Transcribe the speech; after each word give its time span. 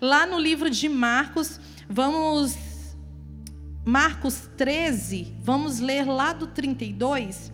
lá 0.00 0.26
no 0.26 0.38
livro 0.38 0.70
de 0.70 0.88
Marcos, 0.88 1.60
vamos 1.88 2.56
Marcos 3.84 4.48
13, 4.56 5.34
vamos 5.40 5.80
ler 5.80 6.04
lá 6.04 6.32
do 6.32 6.46
32. 6.48 7.52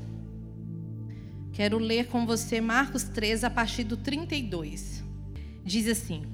Quero 1.53 1.79
ler 1.79 2.09
com 2.09 2.27
você 2.27 2.61
Marcos 2.61 3.05
13 3.05 3.47
a 3.47 3.51
partir 3.51 3.85
do 3.85 3.97
32. 3.97 5.05
Diz 5.65 5.87
assim: 5.87 6.25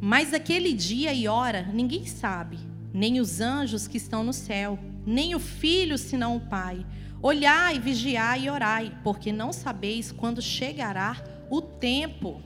Mas 0.00 0.32
aquele 0.32 0.72
dia 0.72 1.12
e 1.12 1.28
hora 1.28 1.68
ninguém 1.72 2.06
sabe, 2.06 2.58
nem 2.92 3.20
os 3.20 3.40
anjos 3.40 3.86
que 3.86 3.98
estão 3.98 4.24
no 4.24 4.32
céu, 4.32 4.78
nem 5.06 5.34
o 5.34 5.40
filho 5.40 5.98
senão 5.98 6.36
o 6.36 6.40
Pai. 6.40 6.86
Olhai, 7.22 7.78
vigiai 7.78 8.44
e 8.44 8.50
orai, 8.50 8.98
porque 9.04 9.30
não 9.30 9.52
sabeis 9.52 10.10
quando 10.10 10.40
chegará 10.40 11.22
o 11.50 11.60
tempo. 11.60 12.42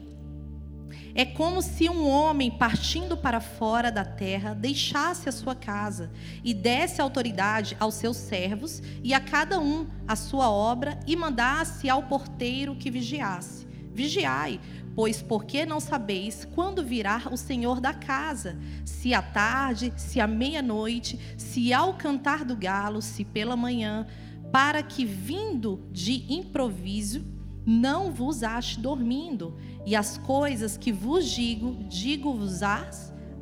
É 1.15 1.25
como 1.25 1.63
se 1.63 1.89
um 1.89 2.09
homem 2.09 2.51
partindo 2.51 3.17
para 3.17 3.41
fora 3.41 3.91
da 3.91 4.05
terra 4.05 4.53
deixasse 4.53 5.29
a 5.29 5.33
sua 5.33 5.55
casa 5.55 6.11
e 6.43 6.53
desse 6.53 7.01
autoridade 7.01 7.77
aos 7.79 7.95
seus 7.95 8.17
servos 8.17 8.83
e 9.03 9.15
a 9.15 9.21
cada 9.21 9.61
um 9.61 9.87
a 10.09 10.17
sua 10.17 10.51
obra 10.51 10.99
e 11.07 11.15
mandasse 11.15 11.89
ao 11.89 12.03
porteiro 12.03 12.75
que 12.75 12.91
vigiasse. 12.91 13.65
Vigiai, 13.93 14.61
pois 14.95 15.23
porque 15.23 15.65
não 15.65 15.79
sabeis 15.79 16.45
quando 16.53 16.83
virá 16.83 17.23
o 17.31 17.37
Senhor 17.37 17.81
da 17.81 17.95
casa, 17.95 18.59
se 18.85 19.15
à 19.15 19.23
tarde, 19.23 19.93
se 19.97 20.21
à 20.21 20.27
meia-noite, 20.27 21.19
se 21.37 21.73
ao 21.73 21.95
cantar 21.95 22.45
do 22.45 22.57
galo, 22.57 23.01
se 23.01 23.25
pela 23.25 23.57
manhã, 23.57 24.07
para 24.51 24.83
que 24.83 25.05
vindo 25.05 25.89
de 25.93 26.33
improviso 26.33 27.25
não 27.67 28.13
vos 28.13 28.43
ache 28.43 28.81
dormindo. 28.81 29.57
E 29.87 29.95
as 29.95 30.19
coisas 30.19 30.77
que 30.77 30.93
vos 30.93 31.27
digo, 31.27 31.77
digo-vos 31.89 32.63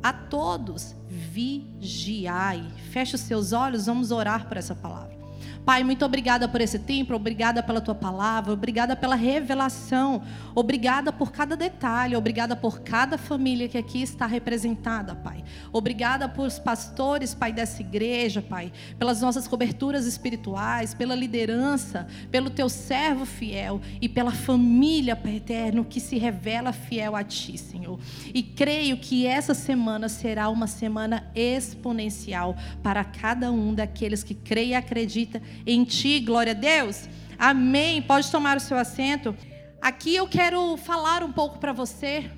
a 0.01 0.13
todos: 0.13 0.95
vigiai. 1.07 2.69
Feche 2.91 3.15
os 3.15 3.21
seus 3.21 3.53
olhos, 3.53 3.85
vamos 3.85 4.11
orar 4.11 4.47
por 4.47 4.57
essa 4.57 4.75
palavra. 4.75 5.22
Pai, 5.65 5.81
muito 5.81 6.03
obrigada 6.03 6.45
por 6.45 6.59
esse 6.59 6.77
tempo, 6.77 7.13
obrigada 7.13 7.63
pela 7.63 7.79
tua 7.79 7.95
palavra, 7.95 8.51
obrigada 8.51 8.97
pela 8.97 9.15
revelação, 9.15 10.21
obrigada 10.53 11.11
por 11.13 11.31
cada 11.31 11.55
detalhe, 11.55 12.17
obrigada 12.17 12.53
por 12.53 12.81
cada 12.81 13.17
família 13.17 13.69
que 13.69 13.77
aqui 13.77 14.01
está 14.01 14.25
representada, 14.25 15.15
Pai. 15.15 15.41
Obrigada 15.71 16.27
por 16.27 16.47
os 16.47 16.59
pastores, 16.59 17.33
Pai, 17.33 17.53
dessa 17.53 17.81
igreja, 17.81 18.41
Pai, 18.41 18.73
pelas 18.99 19.21
nossas 19.21 19.47
coberturas 19.47 20.05
espirituais, 20.05 20.93
pela 20.93 21.15
liderança, 21.15 22.07
pelo 22.29 22.49
teu 22.49 22.67
servo 22.67 23.25
fiel 23.25 23.79
e 24.01 24.09
pela 24.09 24.31
família, 24.31 25.15
Pai 25.15 25.37
eterno, 25.37 25.85
que 25.85 26.01
se 26.01 26.17
revela 26.17 26.73
fiel 26.73 27.15
a 27.15 27.23
ti, 27.23 27.57
Senhor. 27.57 27.97
E 28.33 28.43
creio 28.43 28.97
que 28.97 29.25
essa 29.25 29.53
semana 29.53 30.09
será 30.09 30.49
uma 30.49 30.67
semana 30.67 31.31
exponencial 31.33 32.53
para 32.81 33.05
cada 33.05 33.49
um 33.49 33.73
daqueles 33.73 34.23
que 34.23 34.35
crê 34.35 34.65
e 34.65 34.75
acredita 34.75 35.41
em 35.65 35.83
ti, 35.83 36.19
glória 36.19 36.51
a 36.51 36.55
Deus. 36.55 37.07
Amém. 37.37 38.01
Pode 38.01 38.29
tomar 38.31 38.57
o 38.57 38.59
seu 38.59 38.77
assento. 38.77 39.35
Aqui 39.81 40.15
eu 40.15 40.27
quero 40.27 40.77
falar 40.77 41.23
um 41.23 41.31
pouco 41.31 41.59
para 41.59 41.73
você 41.73 42.29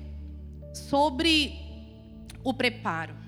sobre 0.72 1.54
o 2.42 2.52
preparo. 2.52 3.25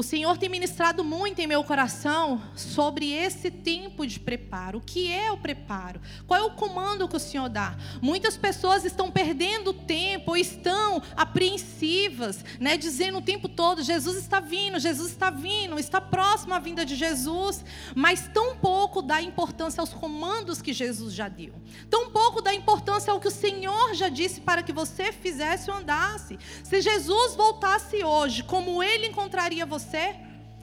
O 0.00 0.02
Senhor 0.02 0.38
tem 0.38 0.48
ministrado 0.48 1.04
muito 1.04 1.40
em 1.40 1.46
meu 1.46 1.62
coração 1.62 2.40
sobre 2.56 3.12
esse 3.12 3.50
tempo 3.50 4.06
de 4.06 4.18
preparo. 4.18 4.78
O 4.78 4.80
que 4.80 5.12
é 5.12 5.30
o 5.30 5.36
preparo? 5.36 6.00
Qual 6.26 6.40
é 6.40 6.42
o 6.42 6.52
comando 6.52 7.06
que 7.06 7.18
o 7.18 7.20
Senhor 7.20 7.50
dá? 7.50 7.76
Muitas 8.00 8.34
pessoas 8.34 8.86
estão 8.86 9.10
perdendo 9.10 9.74
tempo, 9.74 10.30
ou 10.30 10.38
estão 10.38 11.02
apreensivas, 11.14 12.42
né, 12.58 12.78
dizendo 12.78 13.18
o 13.18 13.20
tempo 13.20 13.46
todo: 13.46 13.82
Jesus 13.82 14.16
está 14.16 14.40
vindo, 14.40 14.78
Jesus 14.78 15.10
está 15.10 15.28
vindo, 15.28 15.78
está 15.78 16.00
próximo 16.00 16.54
à 16.54 16.58
vinda 16.58 16.82
de 16.82 16.96
Jesus, 16.96 17.62
mas 17.94 18.26
tão 18.32 18.56
pouco 18.56 19.02
dá 19.02 19.20
importância 19.20 19.82
aos 19.82 19.92
comandos 19.92 20.62
que 20.62 20.72
Jesus 20.72 21.12
já 21.12 21.28
deu. 21.28 21.52
Tão 21.90 22.08
pouco 22.08 22.40
dá 22.40 22.54
importância 22.54 23.12
ao 23.12 23.20
que 23.20 23.28
o 23.28 23.30
Senhor 23.30 23.92
já 23.92 24.08
disse 24.08 24.40
para 24.40 24.62
que 24.62 24.72
você 24.72 25.12
fizesse 25.12 25.70
ou 25.70 25.76
andasse. 25.76 26.38
Se 26.64 26.80
Jesus 26.80 27.34
voltasse 27.34 28.02
hoje, 28.02 28.42
como 28.44 28.82
ele 28.82 29.06
encontraria 29.06 29.66
você? 29.66 29.89
Você, 29.90 30.14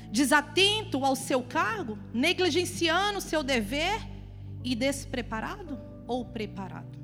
desatento 0.09 1.03
ao 1.03 1.15
seu 1.15 1.43
cargo, 1.43 1.99
negligenciando 2.13 3.17
o 3.17 3.21
seu 3.21 3.43
dever 3.43 3.99
e 4.63 4.73
despreparado 4.73 5.77
ou 6.07 6.23
preparado? 6.23 6.97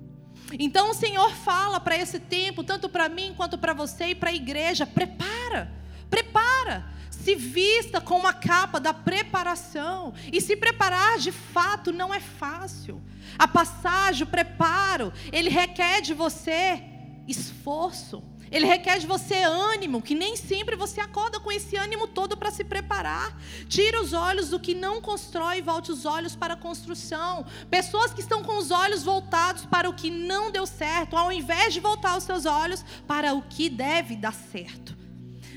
Então 0.57 0.91
o 0.91 0.94
Senhor 0.94 1.31
fala 1.31 1.79
para 1.79 1.97
esse 1.97 2.19
tempo, 2.19 2.63
tanto 2.63 2.88
para 2.88 3.09
mim 3.09 3.34
quanto 3.35 3.57
para 3.57 3.73
você 3.73 4.07
e 4.07 4.16
para 4.16 4.29
a 4.29 4.34
igreja: 4.34 4.85
prepara, 4.85 5.72
prepara, 6.09 6.85
se 7.09 7.35
vista 7.35 8.00
com 8.00 8.17
uma 8.17 8.34
capa 8.34 8.79
da 8.79 8.94
preparação. 8.94 10.13
E 10.31 10.40
se 10.40 10.55
preparar 10.55 11.17
de 11.17 11.31
fato 11.31 11.91
não 11.91 12.13
é 12.13 12.19
fácil. 12.19 13.01
A 13.38 13.47
passagem, 13.47 14.23
o 14.23 14.28
preparo, 14.28 15.11
ele 15.31 15.50
requer 15.50 16.01
de 16.01 16.13
você 16.13 16.84
esforço. 17.28 18.23
Ele 18.53 18.68
requer 18.68 19.00
de 19.00 19.08
você 19.08 19.41
ânimo, 19.41 20.00
que 20.00 20.14
nem 20.14 20.38
sempre 20.38 20.75
você 20.75 21.02
acorda 21.02 21.40
com 21.40 21.52
esse 21.52 21.75
ânimo 21.75 22.08
todo 22.08 22.38
para 22.38 22.52
se 22.52 22.64
preparar. 22.64 23.36
Tira 23.68 24.00
os 24.00 24.14
olhos 24.14 24.52
do 24.52 24.59
que 24.59 24.75
não 24.75 25.02
constrói 25.02 25.58
e 25.58 25.62
volte 25.62 25.91
os 25.91 26.06
olhos 26.06 26.36
para 26.36 26.53
a 26.53 26.58
construção. 26.58 27.47
Pessoas 27.72 28.14
que 28.14 28.22
estão 28.22 28.44
com 28.44 28.59
os 28.59 28.69
olhos 28.69 29.02
voltados 29.02 29.66
para 29.66 29.90
o 29.90 29.94
que 29.94 30.12
não 30.12 30.52
deu 30.52 30.68
certo, 30.68 31.18
ao 31.18 31.31
invés 31.31 31.74
de 31.74 31.80
voltar 31.80 32.16
os 32.16 32.25
seus 32.25 32.46
olhos 32.46 32.86
para 33.08 33.34
o 33.34 33.41
que 33.41 33.69
deve 33.69 34.16
dar 34.16 34.34
certo. 34.34 34.96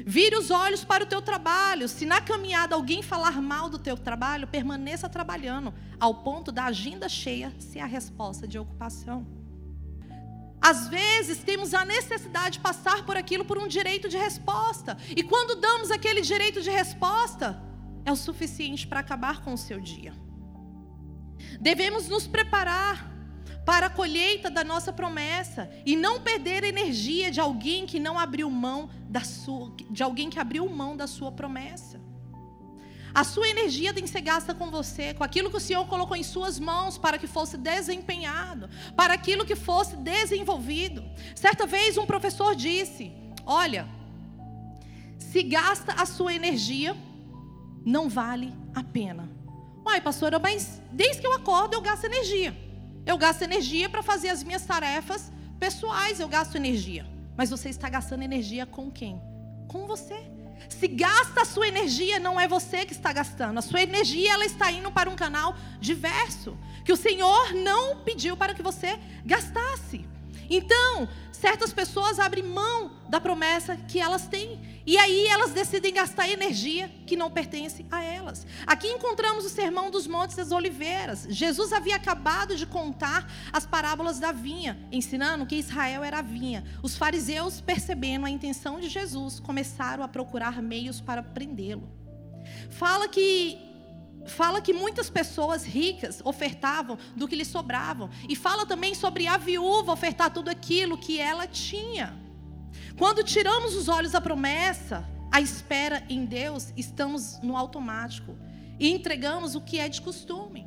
Vire 0.06 0.34
os 0.34 0.50
olhos 0.50 0.82
para 0.82 1.04
o 1.04 1.06
teu 1.06 1.20
trabalho. 1.20 1.88
Se 1.88 2.06
na 2.06 2.22
caminhada 2.22 2.74
alguém 2.74 3.02
falar 3.02 3.42
mal 3.42 3.68
do 3.68 3.78
teu 3.78 3.98
trabalho, 3.98 4.46
permaneça 4.46 5.06
trabalhando, 5.06 5.74
ao 6.00 6.14
ponto 6.14 6.50
da 6.50 6.64
agenda 6.64 7.10
cheia 7.10 7.52
ser 7.58 7.80
a 7.80 7.86
resposta 7.86 8.48
de 8.48 8.58
ocupação. 8.58 9.35
Às 10.70 10.88
vezes 10.88 11.38
temos 11.44 11.72
a 11.74 11.84
necessidade 11.84 12.54
de 12.54 12.60
passar 12.60 13.06
por 13.06 13.16
aquilo 13.16 13.44
por 13.44 13.56
um 13.56 13.68
direito 13.68 14.08
de 14.08 14.16
resposta. 14.16 14.98
E 15.16 15.22
quando 15.22 15.60
damos 15.60 15.92
aquele 15.92 16.22
direito 16.22 16.60
de 16.60 16.70
resposta, 16.70 17.62
é 18.04 18.10
o 18.10 18.16
suficiente 18.16 18.84
para 18.84 18.98
acabar 18.98 19.42
com 19.44 19.52
o 19.52 19.58
seu 19.58 19.78
dia. 19.78 20.12
Devemos 21.60 22.08
nos 22.08 22.26
preparar 22.26 23.08
para 23.64 23.86
a 23.86 23.90
colheita 23.90 24.50
da 24.50 24.64
nossa 24.64 24.92
promessa 24.92 25.70
e 25.84 25.94
não 25.94 26.20
perder 26.20 26.64
a 26.64 26.68
energia 26.68 27.30
de 27.30 27.38
alguém 27.38 27.86
que 27.86 28.00
não 28.00 28.18
abriu 28.18 28.50
mão 28.50 28.90
da 29.08 29.20
sua, 29.20 29.72
de 29.88 30.02
alguém 30.02 30.28
que 30.28 30.40
abriu 30.40 30.68
mão 30.68 30.96
da 30.96 31.06
sua 31.06 31.30
promessa. 31.30 32.00
A 33.16 33.24
sua 33.24 33.48
energia 33.48 33.94
tem 33.94 34.04
que 34.04 34.10
ser 34.10 34.20
gasta 34.20 34.54
com 34.54 34.70
você, 34.70 35.14
com 35.14 35.24
aquilo 35.24 35.48
que 35.48 35.56
o 35.56 35.66
Senhor 35.68 35.86
colocou 35.86 36.14
em 36.14 36.22
suas 36.22 36.58
mãos 36.58 36.98
para 36.98 37.16
que 37.16 37.26
fosse 37.26 37.56
desempenhado, 37.56 38.68
para 38.94 39.14
aquilo 39.14 39.46
que 39.46 39.56
fosse 39.56 39.96
desenvolvido. 39.96 41.02
Certa 41.34 41.66
vez 41.66 41.96
um 41.96 42.04
professor 42.04 42.54
disse: 42.54 43.10
Olha, 43.46 43.88
se 45.18 45.42
gasta 45.42 45.94
a 45.94 46.04
sua 46.04 46.34
energia, 46.34 46.94
não 47.86 48.06
vale 48.06 48.52
a 48.74 48.84
pena. 48.84 49.26
Uai, 49.86 49.98
pastora, 49.98 50.38
mas 50.38 50.82
desde 50.92 51.22
que 51.22 51.26
eu 51.26 51.32
acordo 51.32 51.72
eu 51.72 51.80
gasto 51.80 52.04
energia. 52.04 52.54
Eu 53.06 53.16
gasto 53.16 53.40
energia 53.40 53.88
para 53.88 54.02
fazer 54.02 54.28
as 54.28 54.42
minhas 54.42 54.66
tarefas 54.66 55.32
pessoais, 55.58 56.20
eu 56.20 56.28
gasto 56.28 56.56
energia. 56.56 57.06
Mas 57.34 57.48
você 57.48 57.70
está 57.70 57.88
gastando 57.88 58.24
energia 58.24 58.66
com 58.66 58.90
quem? 58.90 59.18
Com 59.68 59.86
você. 59.86 60.35
Se 60.68 60.88
gasta 60.88 61.42
a 61.42 61.44
sua 61.44 61.68
energia, 61.68 62.18
não 62.18 62.38
é 62.40 62.46
você 62.46 62.84
que 62.84 62.92
está 62.92 63.12
gastando. 63.12 63.58
A 63.58 63.62
sua 63.62 63.82
energia 63.82 64.32
ela 64.32 64.44
está 64.44 64.70
indo 64.70 64.90
para 64.90 65.08
um 65.08 65.16
canal 65.16 65.56
diverso, 65.80 66.56
que 66.84 66.92
o 66.92 66.96
Senhor 66.96 67.54
não 67.54 67.98
pediu 67.98 68.36
para 68.36 68.54
que 68.54 68.62
você 68.62 68.98
gastasse. 69.24 70.04
Então, 70.48 71.08
certas 71.36 71.72
pessoas 71.72 72.18
abrem 72.18 72.42
mão 72.42 72.90
da 73.08 73.20
promessa 73.20 73.76
que 73.76 74.00
elas 74.00 74.26
têm. 74.26 74.60
E 74.86 74.96
aí 74.96 75.26
elas 75.26 75.52
decidem 75.52 75.92
gastar 75.92 76.28
energia 76.28 76.88
que 77.06 77.16
não 77.16 77.30
pertence 77.30 77.84
a 77.90 78.02
elas. 78.02 78.46
Aqui 78.66 78.88
encontramos 78.88 79.44
o 79.44 79.48
sermão 79.48 79.90
dos 79.90 80.06
Montes 80.06 80.36
das 80.36 80.52
Oliveiras. 80.52 81.26
Jesus 81.28 81.72
havia 81.72 81.96
acabado 81.96 82.56
de 82.56 82.66
contar 82.66 83.30
as 83.52 83.66
parábolas 83.66 84.18
da 84.18 84.32
vinha, 84.32 84.78
ensinando 84.90 85.46
que 85.46 85.56
Israel 85.56 86.02
era 86.02 86.20
a 86.20 86.22
vinha. 86.22 86.64
Os 86.82 86.96
fariseus, 86.96 87.60
percebendo 87.60 88.26
a 88.26 88.30
intenção 88.30 88.80
de 88.80 88.88
Jesus, 88.88 89.40
começaram 89.40 90.02
a 90.02 90.08
procurar 90.08 90.62
meios 90.62 91.00
para 91.00 91.22
prendê-lo. 91.22 91.88
Fala 92.70 93.08
que 93.08 93.65
fala 94.26 94.60
que 94.60 94.72
muitas 94.72 95.08
pessoas 95.08 95.64
ricas 95.64 96.20
ofertavam 96.24 96.98
do 97.14 97.26
que 97.26 97.36
lhes 97.36 97.48
sobravam. 97.48 98.10
E 98.28 98.36
fala 98.36 98.66
também 98.66 98.94
sobre 98.94 99.26
a 99.26 99.36
viúva 99.36 99.92
ofertar 99.92 100.32
tudo 100.32 100.48
aquilo 100.48 100.98
que 100.98 101.20
ela 101.20 101.46
tinha. 101.46 102.18
Quando 102.98 103.22
tiramos 103.22 103.74
os 103.74 103.88
olhos 103.88 104.12
da 104.12 104.20
promessa, 104.20 105.06
a 105.32 105.40
espera 105.40 106.04
em 106.08 106.24
Deus, 106.24 106.72
estamos 106.76 107.40
no 107.42 107.56
automático 107.56 108.36
e 108.78 108.90
entregamos 108.90 109.54
o 109.54 109.60
que 109.60 109.78
é 109.78 109.88
de 109.88 110.00
costume. 110.00 110.66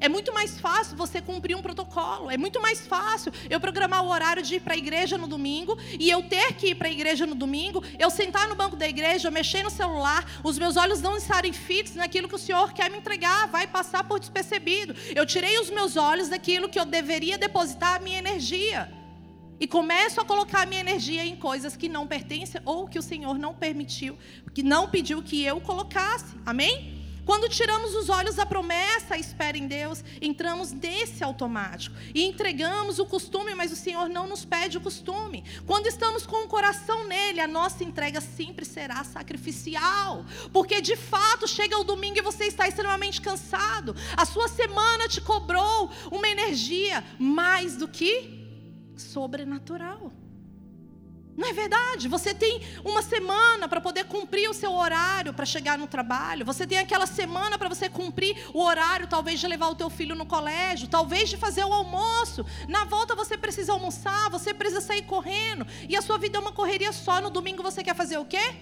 É 0.00 0.08
muito 0.08 0.32
mais 0.32 0.58
fácil 0.60 0.96
você 0.96 1.20
cumprir 1.20 1.56
um 1.56 1.62
protocolo. 1.62 2.30
É 2.30 2.36
muito 2.36 2.60
mais 2.60 2.86
fácil 2.86 3.32
eu 3.50 3.60
programar 3.60 4.04
o 4.04 4.08
horário 4.08 4.42
de 4.42 4.56
ir 4.56 4.60
para 4.60 4.74
a 4.74 4.76
igreja 4.76 5.18
no 5.18 5.26
domingo 5.26 5.76
e 5.98 6.08
eu 6.08 6.22
ter 6.22 6.54
que 6.54 6.68
ir 6.68 6.74
para 6.74 6.88
a 6.88 6.90
igreja 6.90 7.26
no 7.26 7.34
domingo, 7.34 7.82
eu 7.98 8.10
sentar 8.10 8.48
no 8.48 8.54
banco 8.54 8.76
da 8.76 8.88
igreja, 8.88 9.28
eu 9.28 9.32
mexer 9.32 9.62
no 9.62 9.70
celular, 9.70 10.24
os 10.44 10.58
meus 10.58 10.76
olhos 10.76 11.00
não 11.00 11.16
estarem 11.16 11.52
fitos 11.52 11.94
naquilo 11.94 12.28
que 12.28 12.34
o 12.34 12.38
Senhor 12.38 12.72
quer 12.72 12.90
me 12.90 12.98
entregar, 12.98 13.48
vai 13.48 13.66
passar 13.66 14.04
por 14.04 14.20
despercebido. 14.20 14.94
Eu 15.14 15.26
tirei 15.26 15.58
os 15.58 15.70
meus 15.70 15.96
olhos 15.96 16.28
daquilo 16.28 16.68
que 16.68 16.78
eu 16.78 16.84
deveria 16.84 17.36
depositar 17.36 17.96
a 17.96 18.00
minha 18.00 18.18
energia. 18.18 18.92
E 19.60 19.66
começo 19.66 20.20
a 20.20 20.24
colocar 20.24 20.62
a 20.62 20.66
minha 20.66 20.80
energia 20.80 21.24
em 21.24 21.34
coisas 21.34 21.76
que 21.76 21.88
não 21.88 22.06
pertencem 22.06 22.60
ou 22.64 22.86
que 22.86 22.98
o 22.98 23.02
Senhor 23.02 23.36
não 23.36 23.52
permitiu, 23.52 24.16
que 24.54 24.62
não 24.62 24.88
pediu 24.88 25.20
que 25.20 25.44
eu 25.44 25.60
colocasse. 25.60 26.36
Amém? 26.46 26.97
Quando 27.28 27.46
tiramos 27.46 27.94
os 27.94 28.08
olhos 28.08 28.36
da 28.36 28.46
promessa, 28.46 29.14
a 29.14 29.18
espera 29.18 29.58
em 29.58 29.66
Deus, 29.66 30.02
entramos 30.18 30.72
nesse 30.72 31.22
automático 31.22 31.94
e 32.14 32.24
entregamos 32.24 32.98
o 32.98 33.04
costume, 33.04 33.54
mas 33.54 33.70
o 33.70 33.76
Senhor 33.76 34.08
não 34.08 34.26
nos 34.26 34.46
pede 34.46 34.78
o 34.78 34.80
costume. 34.80 35.44
Quando 35.66 35.88
estamos 35.88 36.24
com 36.24 36.46
o 36.46 36.48
coração 36.48 37.06
nele, 37.06 37.38
a 37.38 37.46
nossa 37.46 37.84
entrega 37.84 38.22
sempre 38.22 38.64
será 38.64 39.04
sacrificial, 39.04 40.24
porque 40.54 40.80
de 40.80 40.96
fato 40.96 41.46
chega 41.46 41.78
o 41.78 41.84
domingo 41.84 42.16
e 42.16 42.22
você 42.22 42.44
está 42.44 42.66
extremamente 42.66 43.20
cansado. 43.20 43.94
A 44.16 44.24
sua 44.24 44.48
semana 44.48 45.06
te 45.06 45.20
cobrou 45.20 45.90
uma 46.10 46.30
energia 46.30 47.04
mais 47.18 47.76
do 47.76 47.86
que 47.86 48.48
sobrenatural. 48.96 50.10
Não 51.38 51.48
é 51.48 51.52
verdade? 51.52 52.08
Você 52.08 52.34
tem 52.34 52.60
uma 52.84 53.00
semana 53.00 53.68
para 53.68 53.80
poder 53.80 54.06
cumprir 54.06 54.50
o 54.50 54.52
seu 54.52 54.72
horário 54.72 55.32
para 55.32 55.46
chegar 55.46 55.78
no 55.78 55.86
trabalho. 55.86 56.44
Você 56.44 56.66
tem 56.66 56.78
aquela 56.78 57.06
semana 57.06 57.56
para 57.56 57.68
você 57.68 57.88
cumprir 57.88 58.36
o 58.52 58.60
horário, 58.60 59.06
talvez 59.06 59.38
de 59.38 59.46
levar 59.46 59.68
o 59.68 59.76
teu 59.76 59.88
filho 59.88 60.16
no 60.16 60.26
colégio, 60.26 60.88
talvez 60.88 61.28
de 61.28 61.36
fazer 61.36 61.62
o 61.62 61.72
almoço. 61.72 62.44
Na 62.66 62.84
volta 62.86 63.14
você 63.14 63.38
precisa 63.38 63.72
almoçar, 63.72 64.28
você 64.28 64.52
precisa 64.52 64.80
sair 64.80 65.02
correndo. 65.02 65.64
E 65.88 65.96
a 65.96 66.02
sua 66.02 66.18
vida 66.18 66.38
é 66.38 66.40
uma 66.40 66.50
correria 66.50 66.92
só. 66.92 67.20
No 67.20 67.30
domingo 67.30 67.62
você 67.62 67.84
quer 67.84 67.94
fazer 67.94 68.18
o 68.18 68.24
quê? 68.24 68.56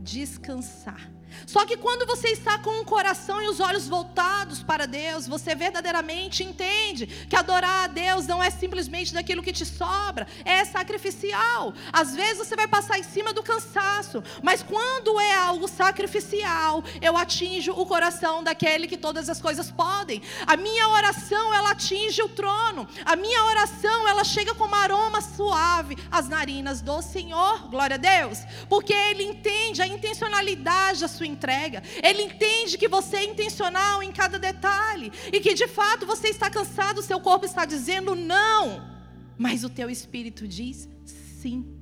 Descansar. 0.00 1.15
Só 1.46 1.64
que 1.64 1.76
quando 1.76 2.06
você 2.06 2.28
está 2.28 2.58
com 2.58 2.80
o 2.80 2.84
coração 2.84 3.42
e 3.42 3.48
os 3.48 3.60
olhos 3.60 3.86
voltados 3.88 4.62
para 4.62 4.86
Deus, 4.86 5.26
você 5.26 5.54
verdadeiramente 5.54 6.42
entende 6.42 7.06
que 7.06 7.36
adorar 7.36 7.84
a 7.84 7.86
Deus 7.86 8.26
não 8.26 8.42
é 8.42 8.50
simplesmente 8.50 9.12
daquilo 9.12 9.42
que 9.42 9.52
te 9.52 9.64
sobra, 9.64 10.26
é 10.44 10.64
sacrificial. 10.64 11.72
Às 11.92 12.14
vezes 12.14 12.38
você 12.38 12.56
vai 12.56 12.68
passar 12.68 12.98
em 12.98 13.02
cima 13.02 13.32
do 13.32 13.42
cansaço, 13.42 14.22
mas 14.42 14.62
quando 14.62 15.18
é 15.20 15.34
algo 15.34 15.68
sacrificial, 15.68 16.82
eu 17.00 17.16
atinjo 17.16 17.72
o 17.72 17.86
coração 17.86 18.42
daquele 18.42 18.86
que 18.86 18.96
todas 18.96 19.28
as 19.28 19.40
coisas 19.40 19.70
podem. 19.70 20.22
A 20.46 20.56
minha 20.56 20.88
oração, 20.88 21.54
ela 21.54 21.70
atinge 21.70 22.22
o 22.22 22.28
trono. 22.28 22.88
A 23.04 23.16
minha 23.16 23.44
oração, 23.44 24.08
ela 24.08 24.24
chega 24.24 24.54
com 24.54 24.64
um 24.64 24.74
aroma 24.74 25.20
suave 25.20 25.96
às 26.10 26.28
narinas 26.28 26.80
do 26.80 27.00
Senhor. 27.02 27.68
Glória 27.68 27.94
a 27.94 27.98
Deus. 27.98 28.38
Porque 28.68 28.92
ele 28.92 29.24
entende 29.24 29.82
a 29.82 29.86
intencionalidade 29.86 31.00
da 31.00 31.08
sua 31.16 31.26
entrega. 31.26 31.82
Ele 32.02 32.22
entende 32.22 32.78
que 32.78 32.88
você 32.88 33.16
é 33.16 33.24
intencional 33.24 34.02
em 34.02 34.12
cada 34.12 34.38
detalhe 34.38 35.12
e 35.32 35.40
que 35.40 35.54
de 35.54 35.66
fato 35.66 36.06
você 36.06 36.28
está 36.28 36.50
cansado, 36.50 37.02
seu 37.02 37.20
corpo 37.20 37.46
está 37.46 37.64
dizendo 37.64 38.14
não, 38.14 38.88
mas 39.36 39.64
o 39.64 39.70
teu 39.70 39.88
espírito 39.90 40.46
diz 40.46 40.88
sim. 41.04 41.76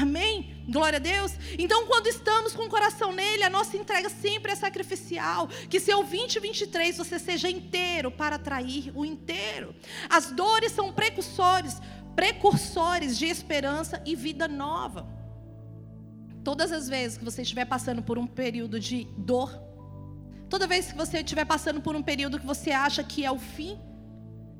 Amém? 0.00 0.64
Glória 0.68 0.98
a 0.98 1.00
Deus. 1.00 1.32
Então, 1.58 1.86
quando 1.86 2.08
estamos 2.08 2.54
com 2.54 2.64
o 2.64 2.68
coração 2.68 3.10
nele, 3.10 3.42
a 3.42 3.50
nossa 3.50 3.76
entrega 3.76 4.10
sempre 4.10 4.52
é 4.52 4.54
sacrificial. 4.54 5.48
Que 5.68 5.80
seu 5.80 6.04
2023 6.04 6.98
você 6.98 7.18
seja 7.18 7.48
inteiro 7.48 8.10
para 8.10 8.36
atrair 8.36 8.92
o 8.94 9.04
inteiro. 9.04 9.74
As 10.10 10.30
dores 10.30 10.72
são 10.72 10.92
precursores, 10.92 11.80
precursores 12.14 13.16
de 13.16 13.26
esperança 13.26 14.02
e 14.04 14.14
vida 14.14 14.46
nova. 14.46 15.17
Todas 16.48 16.72
as 16.72 16.88
vezes 16.88 17.18
que 17.18 17.24
você 17.26 17.42
estiver 17.42 17.66
passando 17.66 18.02
por 18.02 18.16
um 18.16 18.26
período 18.26 18.80
de 18.80 19.06
dor, 19.18 19.50
toda 20.48 20.66
vez 20.66 20.90
que 20.90 20.96
você 20.96 21.18
estiver 21.18 21.44
passando 21.44 21.78
por 21.82 21.94
um 21.94 22.02
período 22.02 22.40
que 22.40 22.46
você 22.46 22.70
acha 22.70 23.04
que 23.04 23.22
é 23.22 23.30
o 23.30 23.38
fim, 23.38 23.78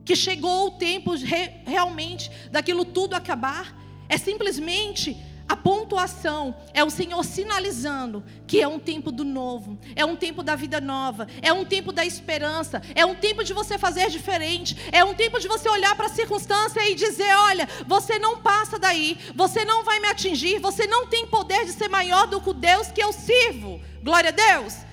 que 0.05 0.15
chegou 0.15 0.67
o 0.67 0.71
tempo 0.73 1.15
re, 1.15 1.63
realmente 1.65 2.31
daquilo 2.53 2.85
tudo 2.85 3.15
acabar, 3.15 3.75
é 4.07 4.19
simplesmente 4.19 5.17
a 5.49 5.57
pontuação 5.57 6.55
é 6.75 6.85
o 6.85 6.91
Senhor 6.91 7.25
sinalizando 7.25 8.23
que 8.47 8.61
é 8.61 8.69
um 8.69 8.79
tempo 8.79 9.11
do 9.11 9.25
novo, 9.25 9.79
é 9.97 10.05
um 10.05 10.15
tempo 10.15 10.43
da 10.43 10.55
vida 10.55 10.81
nova, 10.81 11.27
é 11.41 11.51
um 11.53 11.65
tempo 11.65 11.91
da 11.91 12.05
esperança, 12.05 12.83
é 12.95 13.07
um 13.07 13.15
tempo 13.15 13.43
de 13.43 13.55
você 13.55 13.79
fazer 13.79 14.11
diferente, 14.11 14.77
é 14.93 15.03
um 15.03 15.15
tempo 15.15 15.41
de 15.41 15.49
você 15.49 15.69
olhar 15.69 15.97
para 15.97 16.07
a 16.07 16.11
circunstância 16.11 16.87
e 16.87 16.95
dizer: 16.95 17.35
olha, 17.35 17.67
você 17.87 18.19
não 18.19 18.41
passa 18.43 18.79
daí, 18.79 19.19
você 19.35 19.65
não 19.65 19.83
vai 19.85 19.99
me 20.01 20.09
atingir, 20.09 20.59
você 20.59 20.87
não 20.87 21.07
tem 21.07 21.27
poder 21.27 21.65
de 21.65 21.73
ser 21.73 21.89
maior 21.89 22.27
do 22.27 22.41
que 22.41 22.51
o 22.51 22.55
Deus 22.55 22.89
que 22.89 23.03
eu 23.03 23.13
sirvo. 23.13 23.81
Glória 24.03 24.29
a 24.29 24.33
Deus. 24.33 24.88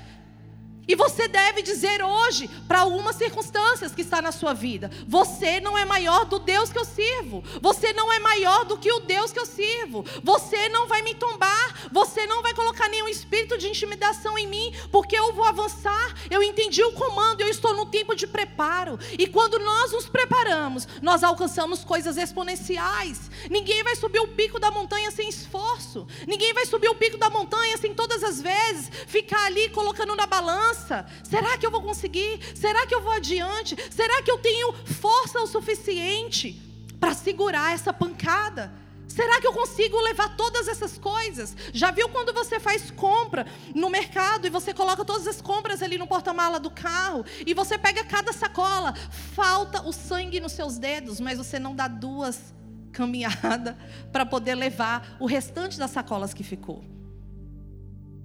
E 0.87 0.95
você 0.95 1.27
deve 1.27 1.61
dizer 1.61 2.03
hoje, 2.03 2.47
para 2.67 2.79
algumas 2.79 3.15
circunstâncias 3.15 3.93
que 3.93 4.01
está 4.01 4.21
na 4.21 4.31
sua 4.31 4.53
vida: 4.53 4.91
você 5.07 5.59
não 5.59 5.77
é 5.77 5.85
maior 5.85 6.25
do 6.25 6.39
Deus 6.39 6.71
que 6.71 6.77
eu 6.77 6.85
sirvo. 6.85 7.43
Você 7.61 7.91
não 7.93 8.11
é 8.11 8.19
maior 8.19 8.65
do 8.65 8.77
que 8.77 8.91
o 8.91 8.99
Deus 8.99 9.31
que 9.31 9.39
eu 9.39 9.45
sirvo. 9.45 10.05
Você 10.23 10.69
não 10.69 10.87
vai 10.87 11.01
me 11.01 11.15
tombar. 11.15 11.89
Você 11.91 12.25
não 12.27 12.41
vai 12.41 12.53
colocar 12.53 12.87
nenhum 12.89 13.07
espírito 13.07 13.57
de 13.57 13.67
intimidação 13.67 14.37
em 14.37 14.47
mim, 14.47 14.73
porque 14.91 15.17
eu 15.17 15.33
vou 15.33 15.45
avançar. 15.45 16.13
Eu 16.29 16.43
entendi 16.43 16.83
o 16.83 16.91
comando, 16.91 17.41
eu 17.41 17.49
estou 17.49 17.75
no 17.75 17.85
tempo 17.85 18.15
de 18.15 18.27
preparo. 18.27 18.99
E 19.17 19.27
quando 19.27 19.57
nós 19.59 19.91
nos 19.91 20.07
preparamos, 20.07 20.87
nós 21.01 21.23
alcançamos 21.23 21.83
coisas 21.83 22.17
exponenciais. 22.17 23.31
Ninguém 23.49 23.83
vai 23.83 23.95
subir 23.95 24.19
o 24.19 24.27
pico 24.27 24.59
da 24.59 24.69
montanha 24.69 25.09
sem 25.09 25.27
esforço. 25.29 26.05
Ninguém 26.27 26.53
vai 26.53 26.65
subir 26.65 26.89
o 26.89 26.95
pico 26.95 27.17
da 27.17 27.29
montanha 27.29 27.77
sem 27.77 27.93
todas 27.93 28.23
as 28.23 28.41
vezes 28.41 28.91
ficar 29.07 29.45
ali 29.45 29.69
colocando 29.69 30.15
na 30.15 30.25
balança 30.25 30.74
Será 31.23 31.57
que 31.57 31.65
eu 31.65 31.71
vou 31.71 31.81
conseguir? 31.81 32.39
Será 32.55 32.85
que 32.85 32.93
eu 32.93 33.01
vou 33.01 33.11
adiante? 33.11 33.75
Será 33.91 34.21
que 34.21 34.31
eu 34.31 34.37
tenho 34.37 34.73
força 34.73 35.39
o 35.39 35.47
suficiente 35.47 36.61
para 36.99 37.13
segurar 37.13 37.73
essa 37.73 37.93
pancada? 37.93 38.71
Será 39.07 39.39
que 39.39 39.47
eu 39.47 39.53
consigo 39.53 39.97
levar 40.01 40.35
todas 40.35 40.67
essas 40.67 40.97
coisas? 40.97 41.55
Já 41.71 41.89
viu 41.89 42.09
quando 42.09 42.33
você 42.33 42.59
faz 42.59 42.91
compra 42.91 43.45
no 43.73 43.89
mercado 43.89 44.45
e 44.45 44.49
você 44.49 44.73
coloca 44.73 45.05
todas 45.05 45.25
as 45.25 45.41
compras 45.41 45.81
ali 45.81 45.97
no 45.97 46.05
porta-mala 46.05 46.59
do 46.59 46.69
carro 46.69 47.23
e 47.45 47.53
você 47.53 47.77
pega 47.77 48.03
cada 48.03 48.33
sacola, 48.33 48.93
falta 49.33 49.81
o 49.87 49.93
sangue 49.93 50.41
nos 50.41 50.51
seus 50.51 50.77
dedos, 50.77 51.21
mas 51.21 51.37
você 51.37 51.57
não 51.57 51.73
dá 51.73 51.87
duas 51.87 52.53
caminhadas 52.91 53.75
para 54.11 54.25
poder 54.25 54.55
levar 54.55 55.15
o 55.17 55.25
restante 55.25 55.79
das 55.79 55.91
sacolas 55.91 56.33
que 56.33 56.43
ficou. 56.43 56.83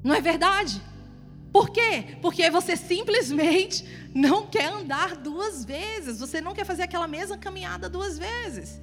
Não 0.03 0.15
é 0.15 0.21
verdade? 0.21 0.83
Por 1.53 1.71
quê? 1.71 2.17
Porque 2.23 2.49
você 2.51 2.77
simplesmente 2.77 3.85
não 4.15 4.47
quer 4.47 4.67
andar 4.67 5.17
duas 5.17 5.65
vezes, 5.65 6.21
você 6.21 6.41
não 6.41 6.55
quer 6.55 6.65
fazer 6.65 6.83
aquela 6.83 7.09
mesma 7.09 7.37
caminhada 7.37 7.89
duas 7.89 8.19
vezes. 8.19 8.81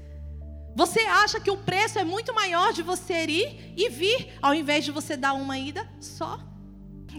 Você 0.76 1.00
acha 1.02 1.40
que 1.40 1.50
o 1.50 1.58
preço 1.58 1.98
é 1.98 2.04
muito 2.04 2.36
maior 2.36 2.72
de 2.72 2.84
você 2.84 3.26
ir 3.26 3.74
e 3.76 3.90
vir, 3.90 4.38
ao 4.42 4.54
invés 4.54 4.86
de 4.86 4.92
você 4.92 5.18
dar 5.18 5.34
uma 5.34 5.58
ida 5.58 5.90
só. 6.00 6.40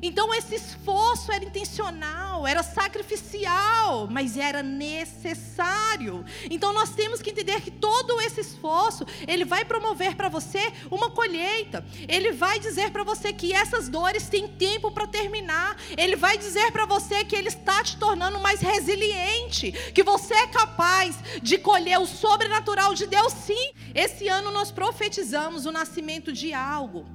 Então 0.03 0.33
esse 0.35 0.55
esforço 0.55 1.33
era 1.33 1.45
intencional, 1.45 2.47
era 2.47 2.63
sacrificial, 2.63 4.07
mas 4.11 4.37
era 4.37 4.63
necessário. 4.63 6.25
Então 6.51 6.73
nós 6.73 6.91
temos 6.91 7.21
que 7.21 7.31
entender 7.31 7.61
que 7.61 7.71
todo 7.71 8.21
esse 8.21 8.41
esforço, 8.41 9.05
ele 9.27 9.45
vai 9.45 9.65
promover 9.65 10.15
para 10.15 10.29
você 10.29 10.73
uma 10.91 11.11
colheita. 11.11 11.85
Ele 12.09 12.33
vai 12.33 12.59
dizer 12.59 12.91
para 12.91 13.05
você 13.05 13.33
que 13.33 13.53
essas 13.53 13.89
dores 13.89 14.29
têm 14.29 14.49
tempo 14.49 14.91
para 14.91 15.07
terminar. 15.07 15.77
Ele 15.97 16.17
vai 16.17 16.39
dizer 16.39 16.71
para 16.73 16.87
você 16.87 17.25
que 17.25 17.37
ele 17.37 17.49
está 17.49 17.83
te 17.83 17.97
tornando 17.97 18.39
mais 18.41 18.61
resiliente, 18.61 19.73
que 19.93 20.03
você 20.03 20.35
é 20.35 20.47
capaz 20.47 21.17
de 21.43 21.59
colher 21.59 21.99
o 21.99 22.07
sobrenatural 22.07 22.95
de 22.95 23.07
Deus 23.07 23.33
sim. 23.33 23.73
Esse 23.95 24.29
ano 24.29 24.51
nós 24.51 24.71
profetizamos 24.71 25.67
o 25.67 25.73
nascimento 25.73 26.33
de 26.33 26.53
algo. 26.53 27.07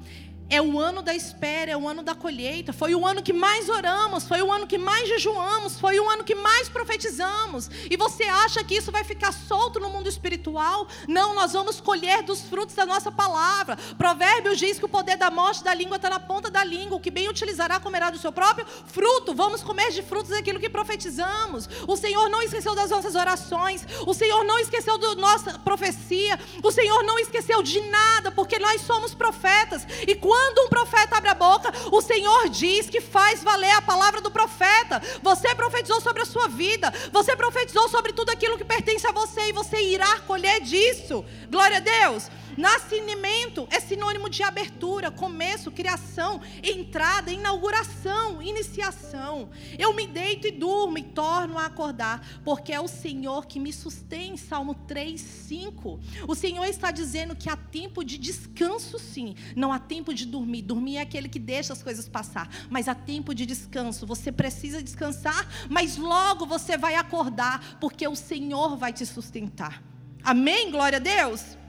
É 0.49 0.61
o 0.61 0.79
ano 0.79 1.01
da 1.01 1.15
espera, 1.15 1.71
é 1.71 1.77
o 1.77 1.87
ano 1.87 2.03
da 2.03 2.13
colheita. 2.13 2.71
Foi 2.71 2.93
o 2.93 3.05
ano 3.05 3.23
que 3.23 3.33
mais 3.33 3.69
oramos, 3.69 4.27
foi 4.27 4.41
o 4.41 4.51
ano 4.51 4.67
que 4.67 4.77
mais 4.77 5.07
jejuamos, 5.07 5.79
foi 5.79 5.99
o 5.99 6.09
ano 6.09 6.23
que 6.23 6.35
mais 6.35 6.69
profetizamos. 6.69 7.69
E 7.89 7.97
você 7.97 8.23
acha 8.23 8.63
que 8.63 8.75
isso 8.75 8.91
vai 8.91 9.03
ficar 9.03 9.31
solto 9.31 9.79
no 9.79 9.89
mundo 9.89 10.07
espiritual? 10.07 10.87
Não, 11.07 11.33
nós 11.33 11.53
vamos 11.53 11.81
colher 11.81 12.21
dos 12.21 12.41
frutos 12.41 12.75
da 12.75 12.85
nossa 12.85 13.11
palavra. 13.11 13.77
Provérbios 13.97 14.59
diz 14.59 14.77
que 14.77 14.85
o 14.85 14.89
poder 14.89 15.17
da 15.17 15.31
morte 15.31 15.63
da 15.63 15.73
língua 15.73 15.95
está 15.95 16.09
na 16.09 16.19
ponta 16.19 16.51
da 16.51 16.63
língua. 16.63 16.97
O 16.97 17.01
que 17.01 17.09
bem 17.09 17.27
utilizará 17.29 17.79
comerá 17.79 18.09
do 18.11 18.19
seu 18.19 18.31
próprio 18.31 18.65
fruto. 18.85 19.33
Vamos 19.33 19.63
comer 19.63 19.91
de 19.91 20.03
frutos 20.03 20.31
daquilo 20.31 20.59
que 20.59 20.69
profetizamos. 20.69 21.67
O 21.87 21.95
Senhor 21.97 22.29
não 22.29 22.41
esqueceu 22.43 22.75
das 22.75 22.91
nossas 22.91 23.15
orações. 23.15 23.87
O 24.05 24.13
Senhor 24.13 24.43
não 24.43 24.59
esqueceu 24.59 24.99
da 24.99 25.15
nossa 25.15 25.57
profecia. 25.59 26.39
O 26.61 26.71
Senhor 26.71 27.01
não 27.03 27.17
esqueceu 27.17 27.63
de 27.63 27.81
nada, 27.89 28.31
porque 28.31 28.59
nós 28.59 28.81
somos 28.81 29.15
profetas. 29.15 29.87
E 30.07 30.13
quando 30.13 30.32
quando 30.33 30.65
um 30.65 30.67
profeta 30.67 31.17
abre 31.17 31.29
a 31.29 31.35
boca, 31.35 31.71
o 31.91 32.01
Senhor 32.01 32.49
diz 32.49 32.89
que 32.89 32.99
faz 32.99 33.43
valer 33.43 33.69
a 33.69 33.83
palavra 33.83 34.19
do 34.19 34.31
profeta. 34.31 34.99
Você 35.21 35.53
profetizou 35.53 36.01
sobre 36.01 36.23
a 36.23 36.25
sua 36.25 36.47
vida, 36.47 36.91
você 37.11 37.35
profetizou 37.35 37.87
sobre 37.87 38.13
tudo 38.13 38.31
aquilo 38.31 38.57
que 38.57 38.65
pertence 38.65 39.05
a 39.05 39.11
você 39.11 39.49
e 39.49 39.53
você 39.53 39.79
irá 39.79 40.21
colher 40.21 40.59
disso. 40.61 41.23
Glória 41.51 41.77
a 41.77 41.79
Deus. 41.79 42.31
Nascimento 42.57 43.67
é 43.69 43.79
sinônimo 43.79 44.29
de 44.29 44.43
abertura, 44.43 45.11
começo, 45.11 45.71
criação, 45.71 46.41
entrada, 46.61 47.31
inauguração, 47.31 48.41
iniciação. 48.41 49.49
Eu 49.77 49.93
me 49.93 50.07
deito 50.07 50.47
e 50.47 50.51
durmo 50.51 50.97
e 50.97 51.03
torno 51.03 51.57
a 51.57 51.65
acordar, 51.65 52.41
porque 52.43 52.71
é 52.71 52.79
o 52.79 52.87
Senhor 52.87 53.45
que 53.45 53.59
me 53.59 53.73
sustém. 53.73 54.37
Salmo 54.37 54.75
3, 54.87 55.19
5. 55.19 55.99
O 56.27 56.35
Senhor 56.35 56.65
está 56.65 56.91
dizendo 56.91 57.35
que 57.35 57.49
há 57.49 57.55
tempo 57.55 58.03
de 58.03 58.17
descanso, 58.17 58.99
sim. 58.99 59.35
Não 59.55 59.71
há 59.71 59.79
tempo 59.79 60.13
de 60.13 60.25
dormir. 60.25 60.61
Dormir 60.61 60.97
é 60.97 61.01
aquele 61.01 61.29
que 61.29 61.39
deixa 61.39 61.73
as 61.73 61.83
coisas 61.83 62.07
passar. 62.07 62.49
Mas 62.69 62.87
há 62.87 62.95
tempo 62.95 63.33
de 63.33 63.45
descanso. 63.45 64.05
Você 64.05 64.31
precisa 64.31 64.81
descansar, 64.81 65.47
mas 65.69 65.97
logo 65.97 66.45
você 66.45 66.77
vai 66.77 66.95
acordar, 66.95 67.77
porque 67.79 68.07
o 68.07 68.15
Senhor 68.15 68.77
vai 68.77 68.93
te 68.93 69.05
sustentar. 69.05 69.83
Amém? 70.23 70.71
Glória 70.71 70.97
a 70.97 71.01
Deus. 71.01 71.62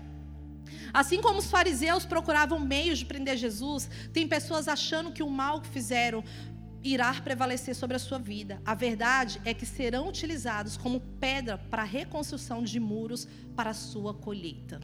Assim 0.92 1.20
como 1.20 1.38
os 1.38 1.50
fariseus 1.50 2.04
procuravam 2.04 2.58
meios 2.58 2.98
de 2.98 3.04
prender 3.04 3.36
Jesus, 3.36 3.88
tem 4.12 4.28
pessoas 4.28 4.68
achando 4.68 5.12
que 5.12 5.22
o 5.22 5.30
mal 5.30 5.60
que 5.60 5.68
fizeram 5.68 6.22
irá 6.84 7.14
prevalecer 7.14 7.74
sobre 7.74 7.96
a 7.96 7.98
sua 7.98 8.18
vida. 8.18 8.60
A 8.64 8.74
verdade 8.74 9.40
é 9.44 9.54
que 9.54 9.64
serão 9.64 10.08
utilizados 10.08 10.76
como 10.76 11.00
pedra 11.18 11.56
para 11.56 11.82
a 11.82 11.86
reconstrução 11.86 12.62
de 12.62 12.78
muros 12.78 13.26
para 13.56 13.70
a 13.70 13.74
sua 13.74 14.12
colheita. 14.12 14.80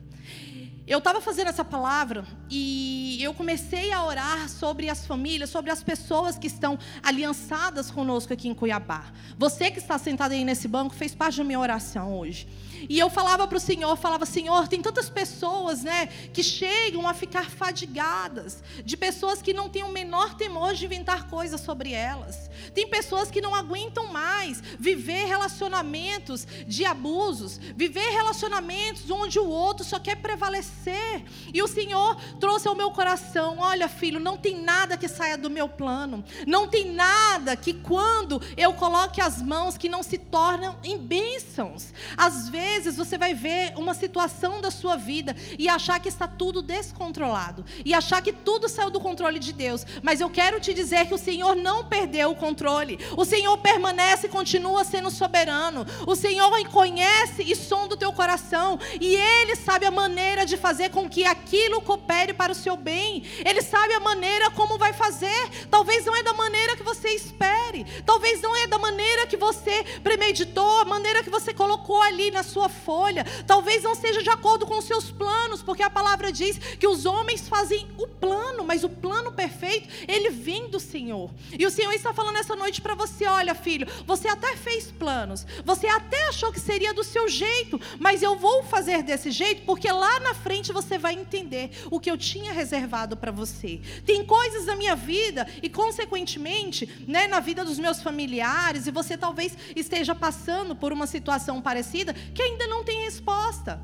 Eu 0.86 0.98
estava 0.98 1.20
fazendo 1.20 1.48
essa 1.48 1.64
palavra 1.64 2.26
e 2.50 3.22
eu 3.22 3.32
comecei 3.34 3.92
a 3.92 4.04
orar 4.04 4.48
sobre 4.48 4.88
as 4.88 5.06
famílias, 5.06 5.50
sobre 5.50 5.70
as 5.70 5.84
pessoas 5.84 6.36
que 6.36 6.48
estão 6.48 6.78
aliançadas 7.02 7.90
conosco 7.90 8.32
aqui 8.32 8.48
em 8.48 8.54
Cuiabá. 8.54 9.12
Você 9.38 9.70
que 9.70 9.78
está 9.78 9.98
sentado 9.98 10.32
aí 10.32 10.44
nesse 10.44 10.66
banco 10.66 10.94
fez 10.94 11.14
parte 11.14 11.36
da 11.36 11.44
minha 11.44 11.60
oração 11.60 12.18
hoje. 12.18 12.48
E 12.88 12.98
eu 12.98 13.10
falava 13.10 13.46
para 13.46 13.56
o 13.56 13.60
Senhor, 13.60 13.96
falava, 13.96 14.24
Senhor, 14.24 14.68
tem 14.68 14.80
tantas 14.80 15.10
pessoas, 15.10 15.82
né, 15.82 16.06
que 16.32 16.42
chegam 16.42 17.06
a 17.06 17.14
ficar 17.14 17.50
fadigadas, 17.50 18.62
de 18.84 18.96
pessoas 18.96 19.42
que 19.42 19.52
não 19.52 19.68
têm 19.68 19.82
o 19.82 19.92
menor 19.92 20.34
temor 20.34 20.74
de 20.74 20.84
inventar 20.84 21.28
coisas 21.28 21.60
sobre 21.60 21.92
elas. 21.92 22.50
Tem 22.74 22.88
pessoas 22.88 23.30
que 23.30 23.40
não 23.40 23.54
aguentam 23.54 24.06
mais 24.06 24.62
viver 24.78 25.26
relacionamentos 25.26 26.46
de 26.66 26.84
abusos, 26.84 27.58
viver 27.76 28.10
relacionamentos 28.10 29.10
onde 29.10 29.38
o 29.38 29.46
outro 29.46 29.84
só 29.84 29.98
quer 29.98 30.16
prevalecer. 30.16 31.24
E 31.52 31.62
o 31.62 31.68
Senhor 31.68 32.16
trouxe 32.38 32.68
ao 32.68 32.76
meu 32.76 32.90
coração: 32.90 33.58
olha, 33.58 33.88
filho, 33.88 34.20
não 34.20 34.36
tem 34.36 34.60
nada 34.60 34.96
que 34.96 35.08
saia 35.08 35.36
do 35.36 35.50
meu 35.50 35.68
plano, 35.68 36.24
não 36.46 36.68
tem 36.68 36.92
nada 36.92 37.56
que 37.56 37.74
quando 37.74 38.40
eu 38.56 38.72
coloque 38.74 39.20
as 39.20 39.42
mãos 39.42 39.76
que 39.76 39.88
não 39.88 40.02
se 40.02 40.18
tornam 40.18 40.76
em 40.82 40.98
bênçãos. 40.98 41.92
Às 42.16 42.48
vezes 42.48 42.69
vezes 42.70 42.96
você 42.96 43.18
vai 43.18 43.34
ver 43.34 43.72
uma 43.76 43.94
situação 43.94 44.60
da 44.60 44.70
sua 44.70 44.96
vida 44.96 45.34
e 45.58 45.68
achar 45.68 45.98
que 45.98 46.08
está 46.08 46.26
tudo 46.28 46.62
descontrolado 46.62 47.64
e 47.84 47.92
achar 47.92 48.22
que 48.22 48.32
tudo 48.32 48.68
saiu 48.68 48.90
do 48.90 49.00
controle 49.00 49.38
de 49.38 49.52
Deus. 49.52 49.84
Mas 50.02 50.20
eu 50.20 50.30
quero 50.30 50.60
te 50.60 50.72
dizer 50.72 51.06
que 51.06 51.14
o 51.14 51.18
Senhor 51.18 51.56
não 51.56 51.84
perdeu 51.84 52.30
o 52.30 52.36
controle. 52.36 52.98
O 53.16 53.24
Senhor 53.24 53.56
permanece 53.58 54.26
e 54.26 54.30
continua 54.30 54.84
sendo 54.84 55.10
soberano. 55.10 55.84
O 56.06 56.14
Senhor 56.14 56.50
conhece 56.68 57.42
e 57.42 57.56
sonda 57.56 57.94
o 57.94 57.98
teu 57.98 58.12
coração 58.12 58.78
e 59.00 59.16
ele 59.16 59.56
sabe 59.56 59.84
a 59.86 59.90
maneira 59.90 60.46
de 60.46 60.56
fazer 60.56 60.90
com 60.90 61.08
que 61.08 61.24
aquilo 61.24 61.82
coopere 61.82 62.32
para 62.32 62.52
o 62.52 62.54
seu 62.54 62.76
bem. 62.76 63.24
Ele 63.44 63.62
sabe 63.62 63.94
a 63.94 64.00
maneira 64.00 64.50
como 64.50 64.78
vai 64.78 64.92
fazer. 64.92 65.40
Talvez 65.70 66.04
não 66.04 66.14
é 66.16 66.22
da 66.22 66.34
maneira 66.34 66.76
que 66.76 66.82
você 66.82 67.08
espere. 67.08 67.84
Talvez 68.06 68.40
não 68.40 68.56
é 68.56 68.66
da 68.66 68.78
maneira 68.78 69.26
que 69.26 69.36
você 69.36 69.84
premeditou, 70.02 70.78
a 70.80 70.84
maneira 70.84 71.22
que 71.22 71.30
você 71.30 71.52
colocou 71.52 72.00
ali 72.02 72.30
na 72.30 72.42
sua 72.42 72.59
sua 72.60 72.68
folha, 72.68 73.24
talvez 73.46 73.82
não 73.82 73.94
seja 73.94 74.22
de 74.22 74.28
acordo 74.28 74.66
com 74.66 74.76
os 74.76 74.84
seus 74.84 75.10
planos, 75.10 75.62
porque 75.62 75.82
a 75.82 75.88
palavra 75.88 76.30
diz 76.30 76.58
que 76.58 76.86
os 76.86 77.06
homens 77.06 77.48
fazem 77.48 77.88
o 77.96 78.06
plano, 78.06 78.64
mas 78.64 78.84
o 78.84 78.88
plano 78.88 79.32
perfeito, 79.32 79.88
ele 80.06 80.28
vem 80.28 80.68
do 80.68 80.78
Senhor. 80.78 81.30
E 81.58 81.64
o 81.64 81.70
Senhor 81.70 81.92
está 81.92 82.12
falando 82.12 82.36
essa 82.36 82.54
noite 82.54 82.82
para 82.82 82.94
você: 82.94 83.26
olha, 83.26 83.54
filho, 83.54 83.86
você 84.06 84.28
até 84.28 84.56
fez 84.56 84.90
planos, 84.90 85.46
você 85.64 85.86
até 85.86 86.28
achou 86.28 86.52
que 86.52 86.60
seria 86.60 86.92
do 86.92 87.02
seu 87.02 87.28
jeito, 87.28 87.80
mas 87.98 88.22
eu 88.22 88.36
vou 88.36 88.62
fazer 88.62 89.02
desse 89.02 89.30
jeito, 89.30 89.62
porque 89.64 89.90
lá 89.90 90.20
na 90.20 90.34
frente 90.34 90.70
você 90.70 90.98
vai 90.98 91.14
entender 91.14 91.70
o 91.90 91.98
que 91.98 92.10
eu 92.10 92.18
tinha 92.18 92.52
reservado 92.52 93.16
para 93.16 93.32
você. 93.32 93.80
Tem 94.04 94.22
coisas 94.22 94.66
na 94.66 94.76
minha 94.76 94.94
vida 94.94 95.46
e, 95.62 95.70
consequentemente, 95.70 96.86
né, 97.08 97.26
na 97.26 97.40
vida 97.40 97.64
dos 97.64 97.78
meus 97.78 98.02
familiares, 98.02 98.86
e 98.86 98.90
você 98.90 99.16
talvez 99.16 99.56
esteja 99.74 100.14
passando 100.14 100.76
por 100.76 100.92
uma 100.92 101.06
situação 101.06 101.62
parecida, 101.62 102.12
que 102.34 102.49
ainda 102.50 102.66
não 102.66 102.84
tem 102.84 103.04
resposta. 103.04 103.80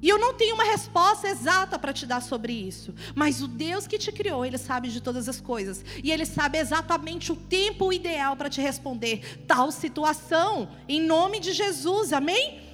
E 0.00 0.08
eu 0.08 0.18
não 0.18 0.32
tenho 0.32 0.54
uma 0.54 0.64
resposta 0.64 1.28
exata 1.28 1.78
para 1.78 1.92
te 1.92 2.06
dar 2.06 2.22
sobre 2.22 2.52
isso. 2.52 2.94
Mas 3.14 3.42
o 3.42 3.48
Deus 3.48 3.86
que 3.86 3.98
te 3.98 4.12
criou, 4.12 4.46
Ele 4.46 4.56
sabe 4.56 4.88
de 4.88 5.00
todas 5.00 5.28
as 5.28 5.40
coisas. 5.40 5.84
E 6.04 6.12
Ele 6.12 6.24
sabe 6.24 6.58
exatamente 6.58 7.32
o 7.32 7.36
tempo 7.36 7.92
ideal 7.92 8.36
para 8.36 8.48
te 8.48 8.60
responder 8.60 9.42
tal 9.46 9.72
situação. 9.72 10.68
Em 10.88 11.00
nome 11.00 11.40
de 11.40 11.52
Jesus, 11.52 12.12
amém? 12.12 12.67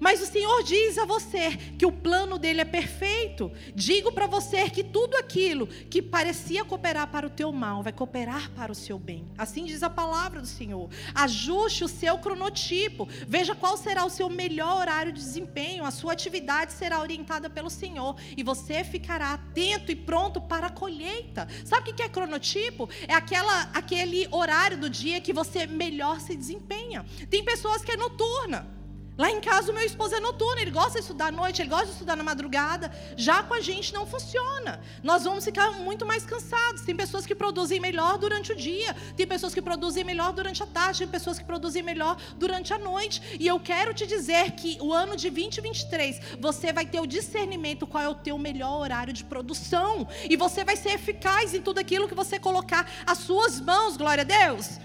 Mas 0.00 0.22
o 0.22 0.26
Senhor 0.26 0.62
diz 0.62 0.96
a 0.96 1.04
você 1.04 1.56
que 1.78 1.84
o 1.84 1.92
plano 1.92 2.38
dele 2.38 2.62
é 2.62 2.64
perfeito. 2.64 3.52
Digo 3.74 4.10
para 4.10 4.26
você 4.26 4.68
que 4.70 4.82
tudo 4.82 5.14
aquilo 5.16 5.66
que 5.66 6.00
parecia 6.00 6.64
cooperar 6.64 7.08
para 7.08 7.26
o 7.26 7.30
teu 7.30 7.52
mal 7.52 7.82
vai 7.82 7.92
cooperar 7.92 8.50
para 8.52 8.72
o 8.72 8.74
seu 8.74 8.98
bem. 8.98 9.30
Assim 9.36 9.64
diz 9.64 9.82
a 9.82 9.90
palavra 9.90 10.40
do 10.40 10.46
Senhor. 10.46 10.88
Ajuste 11.14 11.84
o 11.84 11.88
seu 11.88 12.16
cronotipo. 12.18 13.06
Veja 13.28 13.54
qual 13.54 13.76
será 13.76 14.04
o 14.06 14.10
seu 14.10 14.30
melhor 14.30 14.80
horário 14.80 15.12
de 15.12 15.20
desempenho. 15.20 15.84
A 15.84 15.90
sua 15.90 16.14
atividade 16.14 16.72
será 16.72 17.00
orientada 17.00 17.50
pelo 17.50 17.68
Senhor 17.68 18.16
e 18.34 18.42
você 18.42 18.82
ficará 18.82 19.34
atento 19.34 19.92
e 19.92 19.96
pronto 19.96 20.40
para 20.40 20.68
a 20.68 20.70
colheita. 20.70 21.46
Sabe 21.64 21.90
o 21.90 21.94
que 21.94 22.02
é 22.02 22.08
cronotipo? 22.08 22.88
É 23.06 23.12
aquela, 23.12 23.62
aquele 23.74 24.26
horário 24.30 24.78
do 24.78 24.88
dia 24.88 25.20
que 25.20 25.32
você 25.32 25.66
melhor 25.66 26.20
se 26.20 26.34
desempenha. 26.34 27.04
Tem 27.28 27.44
pessoas 27.44 27.84
que 27.84 27.92
é 27.92 27.96
noturna. 27.96 28.79
Lá 29.20 29.30
em 29.30 29.38
casa, 29.38 29.70
o 29.70 29.74
meu 29.74 29.84
esposo 29.84 30.14
é 30.14 30.20
noturno, 30.20 30.62
ele 30.62 30.70
gosta 30.70 30.92
de 30.92 31.00
estudar 31.00 31.26
à 31.26 31.30
noite, 31.30 31.60
ele 31.60 31.68
gosta 31.68 31.84
de 31.88 31.92
estudar 31.92 32.16
na 32.16 32.22
madrugada. 32.22 32.90
Já 33.18 33.42
com 33.42 33.52
a 33.52 33.60
gente 33.60 33.92
não 33.92 34.06
funciona. 34.06 34.80
Nós 35.02 35.24
vamos 35.24 35.44
ficar 35.44 35.72
muito 35.72 36.06
mais 36.06 36.24
cansados. 36.24 36.80
Tem 36.80 36.96
pessoas 36.96 37.26
que 37.26 37.34
produzem 37.34 37.78
melhor 37.78 38.16
durante 38.16 38.50
o 38.50 38.56
dia, 38.56 38.96
tem 39.18 39.26
pessoas 39.26 39.52
que 39.52 39.60
produzem 39.60 40.04
melhor 40.04 40.32
durante 40.32 40.62
a 40.62 40.66
tarde, 40.66 41.00
tem 41.00 41.08
pessoas 41.08 41.38
que 41.38 41.44
produzem 41.44 41.82
melhor 41.82 42.16
durante 42.38 42.72
a 42.72 42.78
noite. 42.78 43.20
E 43.38 43.46
eu 43.46 43.60
quero 43.60 43.92
te 43.92 44.06
dizer 44.06 44.52
que 44.52 44.78
o 44.80 44.90
ano 44.90 45.14
de 45.14 45.28
2023, 45.28 46.38
você 46.40 46.72
vai 46.72 46.86
ter 46.86 47.00
o 47.00 47.06
discernimento 47.06 47.86
qual 47.86 48.02
é 48.02 48.08
o 48.08 48.14
teu 48.14 48.38
melhor 48.38 48.80
horário 48.80 49.12
de 49.12 49.22
produção. 49.22 50.08
E 50.30 50.34
você 50.34 50.64
vai 50.64 50.76
ser 50.76 50.92
eficaz 50.94 51.52
em 51.52 51.60
tudo 51.60 51.78
aquilo 51.78 52.08
que 52.08 52.14
você 52.14 52.38
colocar 52.38 52.90
as 53.04 53.18
suas 53.18 53.60
mãos, 53.60 53.98
glória 53.98 54.22
a 54.22 54.24
Deus 54.24 54.80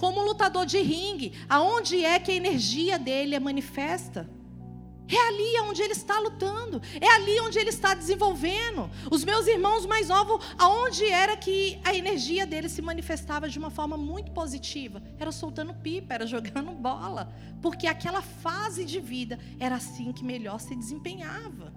como 0.00 0.24
lutador 0.24 0.64
de 0.64 0.80
ringue, 0.80 1.34
aonde 1.46 2.02
é 2.02 2.18
que 2.18 2.30
a 2.30 2.34
energia 2.34 2.98
dele 2.98 3.34
é 3.34 3.38
manifesta? 3.38 4.26
É 5.06 5.28
ali 5.28 5.60
onde 5.68 5.82
ele 5.82 5.92
está 5.92 6.18
lutando, 6.18 6.80
é 6.98 7.06
ali 7.16 7.38
onde 7.40 7.58
ele 7.58 7.68
está 7.68 7.92
desenvolvendo. 7.92 8.88
Os 9.10 9.22
meus 9.24 9.46
irmãos 9.46 9.84
mais 9.84 10.08
novos, 10.08 10.42
aonde 10.56 11.04
era 11.04 11.36
que 11.36 11.78
a 11.84 11.94
energia 11.94 12.46
dele 12.46 12.70
se 12.70 12.80
manifestava 12.80 13.46
de 13.46 13.58
uma 13.58 13.70
forma 13.70 13.98
muito 13.98 14.30
positiva? 14.32 15.02
Era 15.18 15.30
soltando 15.30 15.74
pipa, 15.74 16.14
era 16.14 16.26
jogando 16.26 16.70
bola, 16.70 17.30
porque 17.60 17.86
aquela 17.86 18.22
fase 18.22 18.86
de 18.86 19.00
vida 19.00 19.38
era 19.58 19.74
assim 19.74 20.12
que 20.12 20.24
melhor 20.24 20.60
se 20.60 20.74
desempenhava. 20.74 21.74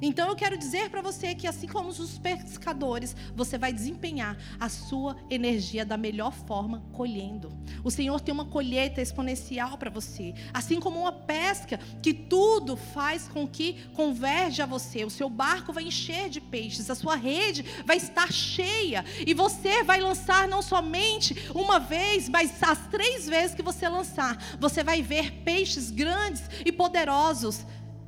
Então 0.00 0.28
eu 0.28 0.36
quero 0.36 0.56
dizer 0.56 0.90
para 0.90 1.02
você 1.02 1.34
que, 1.34 1.46
assim 1.46 1.66
como 1.66 1.88
os 1.88 2.18
pescadores, 2.18 3.14
você 3.34 3.58
vai 3.58 3.72
desempenhar 3.72 4.36
a 4.58 4.68
sua 4.68 5.16
energia 5.28 5.84
da 5.84 5.96
melhor 5.96 6.32
forma 6.32 6.82
colhendo. 6.92 7.52
O 7.84 7.90
Senhor 7.90 8.20
tem 8.20 8.32
uma 8.32 8.44
colheita 8.44 9.00
exponencial 9.00 9.76
para 9.76 9.90
você, 9.90 10.34
assim 10.52 10.80
como 10.80 11.00
uma 11.00 11.12
pesca 11.12 11.78
que 12.02 12.14
tudo 12.14 12.76
faz 12.76 13.28
com 13.28 13.46
que 13.46 13.84
converge 13.94 14.62
a 14.62 14.66
você. 14.66 15.04
O 15.04 15.10
seu 15.10 15.28
barco 15.28 15.72
vai 15.72 15.84
encher 15.84 16.28
de 16.28 16.40
peixes, 16.40 16.90
a 16.90 16.94
sua 16.94 17.16
rede 17.16 17.64
vai 17.84 17.96
estar 17.96 18.32
cheia 18.32 19.04
e 19.26 19.34
você 19.34 19.82
vai 19.82 20.00
lançar 20.00 20.48
não 20.48 20.62
somente 20.62 21.48
uma 21.54 21.78
vez, 21.78 22.28
mas 22.28 22.62
as 22.62 22.86
três 22.88 23.28
vezes 23.28 23.54
que 23.54 23.62
você 23.62 23.88
lançar, 23.88 24.36
você 24.58 24.82
vai 24.82 25.02
ver 25.02 25.42
peixes 25.42 25.90
grandes 25.90 26.42
e 26.64 26.72
poderosos 26.72 27.64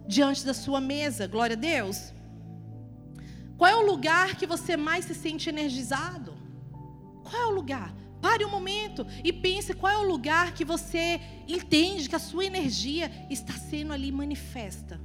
diante 0.07 0.45
da 0.45 0.55
sua 0.55 0.81
mesa. 0.81 1.27
Glória 1.27 1.57
a 1.57 1.59
Deus. 1.59 2.13
Qual 3.57 3.71
é 3.71 3.77
o 3.77 3.87
lugar 3.87 4.37
que 4.37 4.47
você 4.47 4.77
mais 4.77 5.05
se 5.05 5.15
sente 5.15 5.49
energizado? 5.49 6.35
Qual 7.23 7.43
é 7.43 7.47
o 7.47 7.51
lugar? 7.51 7.95
Pare 8.21 8.45
um 8.45 8.51
momento 8.51 9.07
e 9.23 9.33
pense 9.33 9.75
qual 9.75 9.93
é 9.93 9.99
o 9.99 10.09
lugar 10.09 10.53
que 10.53 10.65
você 10.65 11.21
entende 11.47 12.09
que 12.09 12.17
a 12.17 12.19
sua 12.19 12.45
energia 12.45 13.11
está 13.31 13.53
sendo 13.53 13.93
ali 13.93 14.11
manifesta. 14.11 15.01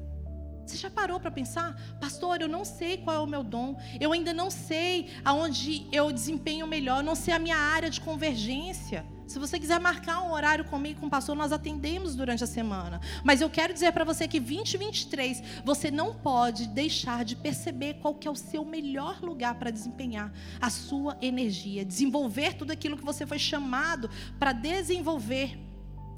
Você 0.66 0.78
já 0.78 0.90
parou 0.90 1.20
para 1.20 1.32
pensar? 1.32 1.76
Pastor, 2.00 2.42
eu 2.42 2.48
não 2.48 2.64
sei 2.64 2.98
qual 2.98 3.16
é 3.16 3.20
o 3.20 3.26
meu 3.26 3.44
dom. 3.44 3.76
Eu 4.00 4.14
ainda 4.14 4.34
não 4.34 4.52
sei 4.52 5.10
aonde 5.26 5.88
eu 5.92 6.12
desempenho 6.12 6.68
melhor. 6.68 7.00
Eu 7.00 7.04
não 7.04 7.16
sei 7.16 7.34
a 7.34 7.40
minha 7.40 7.58
área 7.58 7.90
de 7.90 8.00
convergência. 8.00 9.04
Se 9.30 9.38
você 9.38 9.60
quiser 9.60 9.80
marcar 9.80 10.24
um 10.24 10.32
horário 10.32 10.66
comigo, 10.66 11.02
com 11.02 11.06
o 11.06 11.10
pastor, 11.10 11.36
nós 11.36 11.52
atendemos 11.52 12.16
durante 12.16 12.44
a 12.44 12.48
semana. 12.48 13.00
Mas 13.24 13.42
eu 13.42 13.48
quero 13.48 13.72
dizer 13.72 13.92
para 13.92 14.04
você 14.04 14.28
que 14.28 14.40
2023, 14.40 15.44
você 15.64 15.92
não 15.92 16.16
pode 16.16 16.68
deixar 16.68 17.24
de 17.24 17.36
perceber 17.36 18.00
qual 18.02 18.16
que 18.16 18.28
é 18.28 18.32
o 18.32 18.36
seu 18.36 18.66
melhor 18.66 19.22
lugar 19.22 19.54
para 19.54 19.70
desempenhar 19.70 20.34
a 20.60 20.72
sua 20.72 21.16
energia, 21.22 21.86
desenvolver 21.86 22.56
tudo 22.56 22.72
aquilo 22.72 22.98
que 22.98 23.06
você 23.06 23.24
foi 23.24 23.38
chamado 23.38 24.10
para 24.40 24.52
desenvolver. 24.52 25.60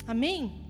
Amém? 0.07 0.63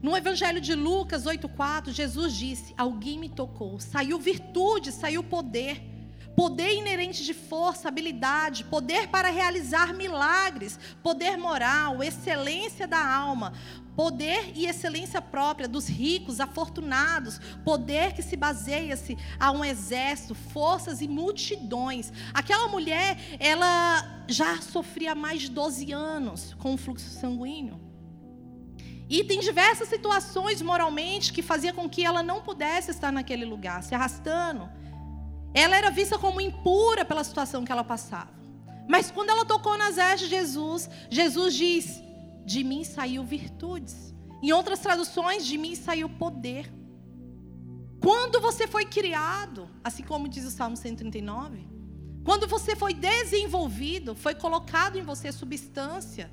No 0.00 0.16
Evangelho 0.16 0.62
de 0.62 0.74
Lucas 0.74 1.26
8,4, 1.26 1.90
Jesus 1.90 2.32
disse: 2.32 2.72
Alguém 2.74 3.18
me 3.18 3.28
tocou. 3.28 3.78
Saiu 3.78 4.18
virtude, 4.18 4.92
saiu 4.92 5.22
poder. 5.22 5.97
Poder 6.38 6.72
inerente 6.72 7.24
de 7.24 7.34
força, 7.34 7.88
habilidade, 7.88 8.62
poder 8.62 9.08
para 9.08 9.28
realizar 9.28 9.92
milagres, 9.92 10.78
poder 11.02 11.36
moral, 11.36 12.00
excelência 12.00 12.86
da 12.86 13.04
alma, 13.04 13.54
poder 13.96 14.52
e 14.54 14.64
excelência 14.64 15.20
própria 15.20 15.66
dos 15.66 15.88
ricos, 15.88 16.38
afortunados, 16.38 17.40
poder 17.64 18.12
que 18.12 18.22
se 18.22 18.36
baseia-se 18.36 19.18
a 19.36 19.50
um 19.50 19.64
exército, 19.64 20.32
forças 20.36 21.00
e 21.00 21.08
multidões. 21.08 22.12
Aquela 22.32 22.68
mulher, 22.68 23.18
ela 23.40 24.24
já 24.28 24.62
sofria 24.62 25.16
mais 25.16 25.42
de 25.42 25.50
12 25.50 25.90
anos 25.90 26.54
com 26.60 26.72
o 26.72 26.78
fluxo 26.78 27.10
sanguíneo. 27.10 27.80
E 29.10 29.24
tem 29.24 29.40
diversas 29.40 29.88
situações 29.88 30.62
moralmente 30.62 31.32
que 31.32 31.42
fazia 31.42 31.72
com 31.72 31.88
que 31.88 32.04
ela 32.04 32.22
não 32.22 32.42
pudesse 32.42 32.92
estar 32.92 33.10
naquele 33.10 33.44
lugar, 33.44 33.82
se 33.82 33.92
arrastando. 33.92 34.78
Ela 35.62 35.76
era 35.76 35.90
vista 35.90 36.16
como 36.16 36.40
impura 36.40 37.04
pela 37.04 37.24
situação 37.24 37.64
que 37.64 37.72
ela 37.72 37.82
passava. 37.82 38.30
Mas 38.88 39.10
quando 39.10 39.30
ela 39.30 39.44
tocou 39.44 39.76
nas 39.76 39.96
vestes 39.96 40.28
de 40.28 40.36
Jesus, 40.36 40.88
Jesus 41.10 41.52
diz: 41.54 42.02
De 42.46 42.62
mim 42.62 42.84
saiu 42.84 43.24
virtudes. 43.24 44.14
Em 44.40 44.52
outras 44.52 44.78
traduções, 44.78 45.44
de 45.44 45.58
mim 45.58 45.74
saiu 45.74 46.08
poder. 46.08 46.72
Quando 48.00 48.40
você 48.40 48.68
foi 48.68 48.84
criado, 48.84 49.68
assim 49.82 50.04
como 50.04 50.28
diz 50.28 50.44
o 50.44 50.50
Salmo 50.52 50.76
139, 50.76 51.66
quando 52.24 52.46
você 52.46 52.76
foi 52.76 52.94
desenvolvido, 52.94 54.14
foi 54.14 54.36
colocado 54.36 54.96
em 54.96 55.02
você 55.02 55.32
substância, 55.32 56.30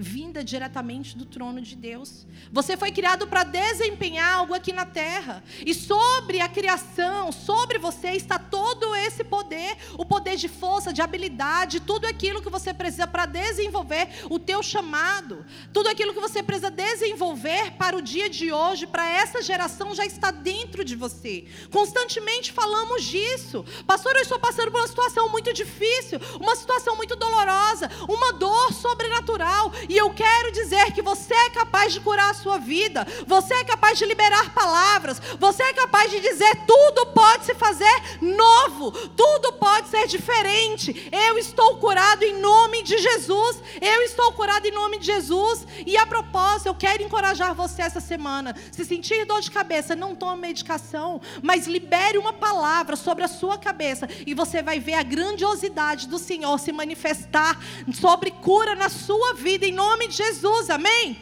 vinda 0.00 0.42
diretamente 0.42 1.16
do 1.16 1.26
trono 1.26 1.60
de 1.60 1.76
Deus. 1.76 2.26
Você 2.50 2.74
foi 2.74 2.90
criado 2.90 3.26
para 3.26 3.44
desempenhar 3.44 4.38
algo 4.38 4.54
aqui 4.54 4.72
na 4.72 4.86
terra. 4.86 5.44
E 5.64 5.74
sobre 5.74 6.40
a 6.40 6.48
criação, 6.48 7.30
sobre 7.30 7.78
você 7.78 8.12
está 8.12 8.38
todo 8.38 8.96
esse 8.96 9.22
poder, 9.22 9.76
o 9.98 10.04
poder 10.04 10.36
de 10.36 10.48
força, 10.48 10.92
de 10.92 11.02
habilidade, 11.02 11.80
tudo 11.80 12.06
aquilo 12.06 12.40
que 12.40 12.48
você 12.48 12.72
precisa 12.72 13.06
para 13.06 13.26
desenvolver 13.26 14.08
o 14.30 14.38
teu 14.38 14.62
chamado, 14.62 15.44
tudo 15.72 15.88
aquilo 15.88 16.14
que 16.14 16.20
você 16.20 16.42
precisa 16.42 16.70
desenvolver 16.70 17.72
para 17.72 17.96
o 17.96 18.00
dia 18.00 18.30
de 18.30 18.50
hoje, 18.50 18.86
para 18.86 19.06
essa 19.06 19.42
geração 19.42 19.94
já 19.94 20.06
está 20.06 20.30
dentro 20.30 20.82
de 20.82 20.96
você. 20.96 21.44
Constantemente 21.70 22.52
falamos 22.52 23.04
disso. 23.04 23.64
Pastor, 23.86 24.16
eu 24.16 24.22
estou 24.22 24.38
passando 24.38 24.70
por 24.70 24.80
uma 24.80 24.88
situação 24.88 25.28
muito 25.28 25.52
difícil, 25.52 26.18
uma 26.40 26.56
situação 26.56 26.96
muito 26.96 27.14
dolorosa, 27.16 27.90
uma 28.08 28.32
dor 28.32 28.72
sobrenatural 28.72 29.70
e 29.90 29.96
eu 29.96 30.08
quero 30.10 30.52
dizer 30.52 30.92
que 30.92 31.02
você 31.02 31.34
é 31.34 31.50
capaz 31.50 31.92
de 31.92 31.98
curar 31.98 32.30
a 32.30 32.34
sua 32.34 32.58
vida, 32.58 33.04
você 33.26 33.52
é 33.54 33.64
capaz 33.64 33.98
de 33.98 34.06
liberar 34.06 34.54
palavras, 34.54 35.20
você 35.36 35.64
é 35.64 35.72
capaz 35.72 36.12
de 36.12 36.20
dizer 36.20 36.64
tudo 36.64 37.06
pode 37.06 37.44
se 37.44 37.54
fazer 37.56 37.92
novo, 38.20 38.92
tudo 38.92 39.54
pode 39.54 39.88
ser 39.88 40.06
diferente. 40.06 41.10
Eu 41.10 41.36
estou 41.36 41.76
curado 41.78 42.22
em 42.22 42.38
nome 42.38 42.84
de 42.84 42.98
Jesus, 42.98 43.60
eu 43.80 44.02
estou 44.02 44.32
curado 44.32 44.64
em 44.64 44.70
nome 44.70 45.00
de 45.00 45.06
Jesus. 45.06 45.66
E 45.84 45.96
a 45.96 46.06
propósito, 46.06 46.68
eu 46.68 46.74
quero 46.74 47.02
encorajar 47.02 47.52
você 47.52 47.82
essa 47.82 48.00
semana. 48.00 48.54
Se 48.70 48.84
sentir 48.84 49.24
dor 49.24 49.40
de 49.40 49.50
cabeça, 49.50 49.96
não 49.96 50.14
tome 50.14 50.42
medicação, 50.42 51.20
mas 51.42 51.66
libere 51.66 52.16
uma 52.16 52.32
palavra 52.32 52.94
sobre 52.94 53.24
a 53.24 53.28
sua 53.28 53.58
cabeça 53.58 54.08
e 54.24 54.34
você 54.34 54.62
vai 54.62 54.78
ver 54.78 54.94
a 54.94 55.02
grandiosidade 55.02 56.06
do 56.06 56.18
Senhor 56.18 56.56
se 56.60 56.70
manifestar 56.70 57.58
sobre 57.92 58.30
cura 58.30 58.76
na 58.76 58.88
sua 58.88 59.34
vida 59.34 59.66
em 59.70 59.72
nome 59.72 60.08
de 60.08 60.16
Jesus, 60.16 60.68
amém? 60.68 61.16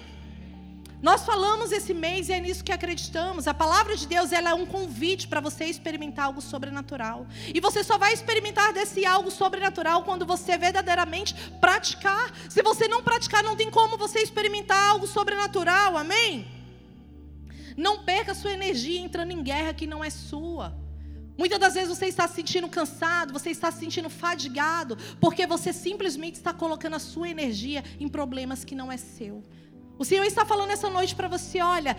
Nós 1.00 1.24
falamos 1.24 1.70
esse 1.70 1.94
mês 1.94 2.28
e 2.28 2.32
é 2.32 2.40
nisso 2.40 2.64
que 2.64 2.72
acreditamos. 2.72 3.46
A 3.46 3.54
palavra 3.54 3.94
de 3.96 4.06
Deus 4.06 4.32
ela 4.32 4.50
é 4.50 4.54
um 4.54 4.66
convite 4.66 5.28
para 5.28 5.40
você 5.40 5.66
experimentar 5.66 6.24
algo 6.24 6.40
sobrenatural. 6.40 7.26
E 7.54 7.61
você 7.61 7.84
só 7.84 7.96
vai 7.96 8.12
experimentar 8.12 8.72
desse 8.72 9.06
algo 9.06 9.30
sobrenatural 9.30 10.02
quando 10.02 10.26
você 10.26 10.58
verdadeiramente 10.58 11.34
praticar. 11.61 12.32
Se 12.48 12.62
você 12.62 12.88
não 12.88 13.02
praticar, 13.02 13.44
não 13.44 13.54
tem 13.54 13.70
como 13.70 13.96
você 13.96 14.20
experimentar 14.20 14.90
algo 14.92 15.06
sobrenatural. 15.06 15.96
Amém? 15.96 16.48
Não 17.76 18.02
perca 18.02 18.34
sua 18.34 18.52
energia 18.52 18.98
entrando 18.98 19.30
em 19.30 19.42
guerra 19.42 19.72
que 19.72 19.87
não 19.87 20.02
é 20.02 20.11
sua. 20.11 20.74
Muitas 21.38 21.61
das 21.61 21.74
vezes 21.74 21.88
você 21.88 22.07
está 22.07 22.27
se 22.27 22.35
sentindo 22.35 22.68
cansado, 22.68 23.33
você 23.33 23.51
está 23.51 23.70
se 23.70 23.79
sentindo 23.79 24.11
fadigado, 24.11 24.98
porque 25.20 25.46
você 25.46 25.72
simplesmente 25.72 26.35
está 26.35 26.53
colocando 26.53 26.96
a 26.96 26.98
sua 26.98 27.29
energia 27.29 27.85
em 28.01 28.09
problemas 28.09 28.64
que 28.64 28.74
não 28.74 28.90
é 28.90 28.96
seu. 28.96 29.44
O 29.96 30.05
Senhor 30.05 30.24
está 30.24 30.44
falando 30.44 30.70
essa 30.70 30.90
noite 30.90 31.14
para 31.14 31.29
você: 31.29 31.61
olha, 31.62 31.96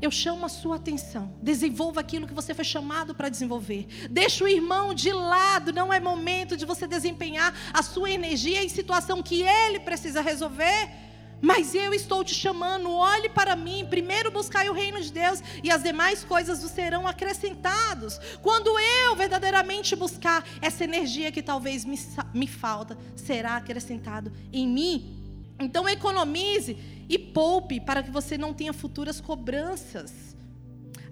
eu 0.00 0.10
chamo 0.10 0.46
a 0.46 0.48
sua 0.48 0.76
atenção. 0.76 1.34
Desenvolva 1.42 2.00
aquilo 2.00 2.28
que 2.28 2.34
você 2.34 2.54
foi 2.54 2.64
chamado 2.64 3.12
para 3.12 3.28
desenvolver. 3.28 3.86
Deixa 4.08 4.44
o 4.44 4.48
irmão 4.48 4.94
de 4.94 5.12
lado. 5.12 5.72
Não 5.72 5.92
é 5.92 5.98
momento 5.98 6.56
de 6.56 6.64
você 6.64 6.86
desempenhar 6.86 7.52
a 7.72 7.82
sua 7.82 8.10
energia 8.10 8.62
em 8.62 8.68
situação 8.68 9.22
que 9.22 9.42
ele 9.42 9.80
precisa 9.80 10.20
resolver. 10.20 11.05
Mas 11.40 11.74
eu 11.74 11.92
estou 11.92 12.24
te 12.24 12.34
chamando, 12.34 12.90
olhe 12.90 13.28
para 13.28 13.54
mim, 13.54 13.86
primeiro 13.88 14.30
buscai 14.30 14.68
o 14.68 14.72
reino 14.72 15.00
de 15.00 15.12
Deus 15.12 15.42
e 15.62 15.70
as 15.70 15.82
demais 15.82 16.24
coisas 16.24 16.62
vos 16.62 16.70
serão 16.70 17.06
acrescentados. 17.06 18.18
Quando 18.42 18.78
eu 18.78 19.14
verdadeiramente 19.14 19.94
buscar 19.94 20.46
essa 20.62 20.84
energia 20.84 21.30
que 21.30 21.42
talvez 21.42 21.84
me, 21.84 21.98
me 22.32 22.46
falta, 22.46 22.96
será 23.14 23.56
acrescentado 23.56 24.32
em 24.52 24.66
mim. 24.66 25.16
Então 25.58 25.88
economize 25.88 26.76
e 27.08 27.18
poupe 27.18 27.80
para 27.80 28.02
que 28.02 28.10
você 28.10 28.36
não 28.36 28.52
tenha 28.52 28.72
futuras 28.72 29.20
cobranças. 29.20 30.35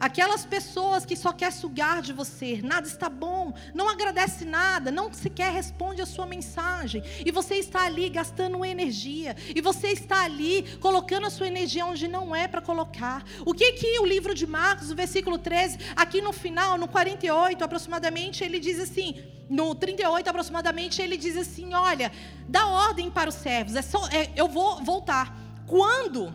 Aquelas 0.04 0.44
pessoas 0.44 1.06
que 1.06 1.16
só 1.16 1.32
quer 1.32 1.50
sugar 1.50 2.02
de 2.02 2.12
você, 2.12 2.60
nada 2.62 2.86
está 2.86 3.08
bom, 3.08 3.54
não 3.72 3.88
agradece 3.88 4.44
nada, 4.44 4.90
não 4.90 5.10
sequer 5.10 5.50
responde 5.50 6.02
a 6.02 6.04
sua 6.04 6.26
mensagem, 6.26 7.02
e 7.24 7.30
você 7.30 7.54
está 7.54 7.86
ali 7.86 8.10
gastando 8.10 8.62
energia, 8.66 9.34
e 9.54 9.62
você 9.62 9.88
está 9.88 10.22
ali 10.24 10.76
colocando 10.78 11.26
a 11.26 11.30
sua 11.30 11.46
energia 11.46 11.86
onde 11.86 12.06
não 12.06 12.36
é 12.36 12.46
para 12.46 12.60
colocar. 12.60 13.24
O 13.46 13.54
que 13.54 13.72
que 13.72 13.98
o 13.98 14.04
livro 14.04 14.34
de 14.34 14.46
Marcos, 14.46 14.90
o 14.90 14.94
versículo 14.94 15.38
13, 15.38 15.78
aqui 15.96 16.20
no 16.20 16.34
final, 16.34 16.76
no 16.76 16.86
48 16.86 17.64
aproximadamente, 17.64 18.44
ele 18.44 18.60
diz 18.60 18.78
assim, 18.78 19.24
no 19.48 19.74
38 19.74 20.28
aproximadamente, 20.28 21.00
ele 21.00 21.16
diz 21.16 21.34
assim: 21.34 21.72
olha, 21.72 22.12
dá 22.46 22.66
ordem 22.66 23.10
para 23.10 23.30
os 23.30 23.36
servos, 23.36 23.74
é 23.74 23.80
só, 23.80 24.06
é, 24.08 24.30
eu 24.36 24.48
vou 24.48 24.84
voltar. 24.84 25.34
Quando? 25.66 26.34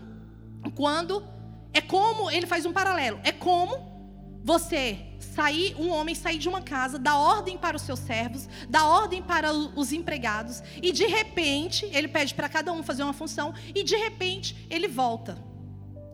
Quando 0.74 1.24
é 1.74 1.82
como, 1.82 2.30
ele 2.32 2.48
faz 2.48 2.66
um 2.66 2.74
paralelo, 2.74 3.20
é 3.24 3.32
como 3.32 3.90
você 4.44 5.06
sair, 5.20 5.76
um 5.78 5.90
homem 5.90 6.16
sair 6.16 6.38
de 6.38 6.50
uma 6.50 6.62
casa, 6.62 6.98
dar 6.98 7.18
ordem 7.18 7.58
para 7.58 7.76
os 7.76 7.84
seus 7.84 8.00
servos, 8.00 8.48
dar 8.70 8.86
ordem 8.86 9.22
para 9.22 9.54
os 9.54 9.92
empregados, 9.92 10.64
e 10.82 10.92
de 10.92 11.06
repente, 11.06 11.86
ele 11.92 12.08
pede 12.08 12.34
para 12.34 12.50
cada 12.50 12.72
um 12.72 12.82
fazer 12.82 13.04
uma 13.04 13.14
função, 13.14 13.54
e 13.76 13.84
de 13.84 13.96
repente 13.96 14.66
ele 14.70 14.88
volta. 14.88 15.38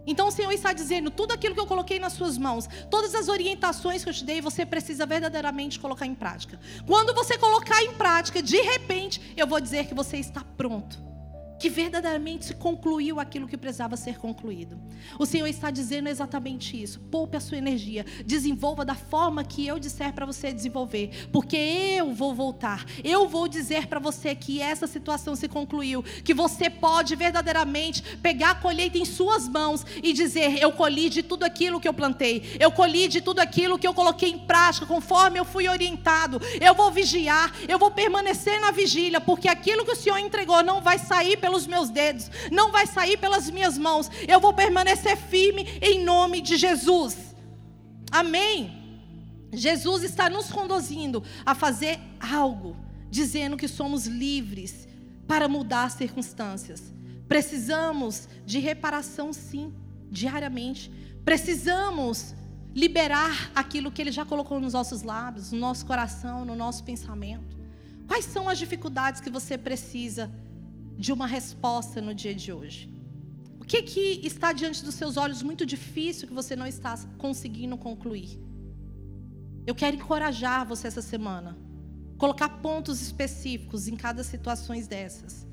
Então 0.07 0.27
o 0.27 0.31
Senhor 0.31 0.51
está 0.51 0.71
dizendo: 0.71 1.09
tudo 1.09 1.33
aquilo 1.33 1.55
que 1.55 1.59
eu 1.59 1.65
coloquei 1.65 1.99
nas 1.99 2.13
suas 2.13 2.37
mãos, 2.37 2.67
todas 2.91 3.15
as 3.15 3.27
orientações 3.27 4.03
que 4.03 4.09
eu 4.09 4.13
te 4.13 4.23
dei, 4.23 4.39
você 4.39 4.65
precisa 4.65 5.05
verdadeiramente 5.05 5.79
colocar 5.79 6.05
em 6.05 6.13
prática. 6.13 6.59
Quando 6.85 7.13
você 7.13 7.37
colocar 7.37 7.81
em 7.83 7.93
prática, 7.93 8.41
de 8.41 8.61
repente, 8.61 9.33
eu 9.35 9.47
vou 9.47 9.59
dizer 9.59 9.87
que 9.87 9.95
você 9.95 10.17
está 10.17 10.43
pronto 10.55 11.14
que 11.59 11.69
verdadeiramente 11.69 12.53
concluiu 12.53 13.19
aquilo 13.19 13.47
que 13.47 13.57
precisava 13.57 13.95
ser 13.95 14.17
concluído. 14.17 14.79
O 15.17 15.25
Senhor 15.25 15.47
está 15.47 15.71
dizendo 15.71 16.09
exatamente 16.09 16.81
isso. 16.81 16.99
Poupe 17.11 17.37
a 17.37 17.39
sua 17.39 17.57
energia, 17.57 18.05
desenvolva 18.25 18.83
da 18.83 18.95
forma 18.95 19.43
que 19.43 19.65
eu 19.65 19.79
disser 19.79 20.13
para 20.13 20.25
você 20.25 20.51
desenvolver, 20.51 21.27
porque 21.31 21.55
eu 21.57 22.13
vou 22.13 22.33
voltar. 22.33 22.85
Eu 23.03 23.27
vou 23.27 23.47
dizer 23.47 23.87
para 23.87 23.99
você 23.99 24.35
que 24.35 24.61
essa 24.61 24.87
situação 24.87 25.35
se 25.35 25.47
concluiu, 25.47 26.03
que 26.03 26.33
você 26.33 26.69
pode 26.69 27.15
verdadeiramente 27.15 28.01
pegar 28.17 28.51
a 28.51 28.55
colheita 28.55 28.97
em 28.97 29.05
suas 29.05 29.47
mãos 29.47 29.85
e 30.03 30.13
dizer: 30.13 30.61
"Eu 30.61 30.71
colhi 30.71 31.09
de 31.09 31.23
tudo 31.23 31.43
aquilo 31.43 31.79
que 31.79 31.87
eu 31.87 31.93
plantei. 31.93 32.57
Eu 32.59 32.71
colhi 32.71 33.07
de 33.07 33.21
tudo 33.21 33.39
aquilo 33.39 33.79
que 33.79 33.87
eu 33.87 33.93
coloquei 33.93 34.29
em 34.29 34.39
prática 34.39 34.85
conforme 34.85 35.39
eu 35.39 35.45
fui 35.45 35.67
orientado. 35.67 36.41
Eu 36.59 36.73
vou 36.73 36.91
vigiar, 36.91 37.53
eu 37.67 37.79
vou 37.79 37.91
permanecer 37.91 38.59
na 38.59 38.71
vigília, 38.71 39.21
porque 39.21 39.47
aquilo 39.47 39.85
que 39.85 39.91
o 39.91 39.95
Senhor 39.95 40.17
entregou 40.17 40.63
não 40.63 40.81
vai 40.81 40.99
sair 40.99 41.37
pelos 41.45 41.67
meus 41.67 41.91
dedos, 41.91 42.31
não 42.51 42.71
vai 42.71 42.87
sair 42.87 43.17
pelas 43.17 43.51
minhas 43.51 43.77
mãos. 43.77 44.09
Eu 44.27 44.39
vou 44.39 44.51
permanecer 44.51 45.15
firme 45.15 45.63
em 45.79 46.03
nome 46.03 46.41
de 46.41 46.57
Jesus. 46.57 47.35
Amém. 48.11 48.57
Jesus 49.53 50.01
está 50.01 50.27
nos 50.27 50.51
conduzindo 50.51 51.23
a 51.45 51.53
fazer 51.53 51.99
algo, 52.19 52.75
dizendo 53.11 53.55
que 53.55 53.67
somos 53.67 54.07
livres 54.07 54.87
para 55.27 55.47
mudar 55.47 55.83
as 55.83 55.93
circunstâncias. 55.93 56.91
Precisamos 57.27 58.27
de 58.43 58.57
reparação, 58.57 59.31
sim, 59.31 59.71
diariamente. 60.09 60.91
Precisamos 61.23 62.33
liberar 62.73 63.51
aquilo 63.53 63.91
que 63.91 64.01
Ele 64.01 64.11
já 64.11 64.25
colocou 64.25 64.59
nos 64.59 64.73
nossos 64.73 65.03
lábios, 65.03 65.51
no 65.51 65.59
nosso 65.59 65.85
coração, 65.85 66.43
no 66.43 66.55
nosso 66.55 66.83
pensamento. 66.83 67.55
Quais 68.07 68.25
são 68.25 68.49
as 68.49 68.57
dificuldades 68.57 69.21
que 69.21 69.29
você 69.29 69.59
precisa 69.59 70.31
de 70.97 71.11
uma 71.11 71.27
resposta 71.27 72.01
no 72.01 72.13
dia 72.13 72.33
de 72.33 72.51
hoje? 72.51 72.93
O 73.59 73.65
que, 73.65 73.81
que 73.81 74.21
está 74.23 74.53
diante 74.53 74.83
dos 74.83 74.95
seus 74.95 75.17
olhos 75.17 75.41
muito 75.41 75.65
difícil 75.65 76.27
que 76.27 76.33
você 76.33 76.55
não 76.55 76.67
está 76.67 76.97
conseguindo 77.17 77.77
concluir? 77.77 78.39
Eu 79.65 79.73
quero 79.73 79.95
encorajar 79.95 80.67
você 80.67 80.87
essa 80.87 81.01
semana, 81.01 81.57
colocar 82.17 82.49
pontos 82.49 83.01
específicos 83.01 83.87
em 83.87 83.95
cada 83.95 84.23
situação 84.23 84.79
dessas 84.81 85.47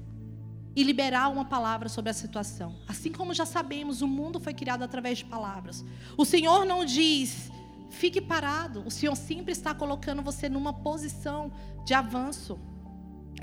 e 0.75 0.83
liberar 0.83 1.29
uma 1.29 1.45
palavra 1.45 1.89
sobre 1.89 2.11
a 2.11 2.15
situação. 2.15 2.77
Assim 2.87 3.11
como 3.11 3.35
já 3.35 3.47
sabemos, 3.47 4.03
o 4.03 4.07
mundo 4.07 4.41
foi 4.41 4.55
criado 4.55 4.83
através 4.83 5.19
de 5.19 5.25
palavras. 5.25 5.85
O 6.17 6.25
Senhor 6.25 6.65
não 6.65 6.85
diz, 6.85 7.51
fique 7.91 8.21
parado. 8.21 8.83
O 8.87 8.91
Senhor 8.91 9.15
sempre 9.17 9.53
está 9.53 9.75
colocando 9.75 10.23
você 10.23 10.49
numa 10.49 10.73
posição 10.73 11.53
de 11.85 11.95
avanço. 11.95 12.59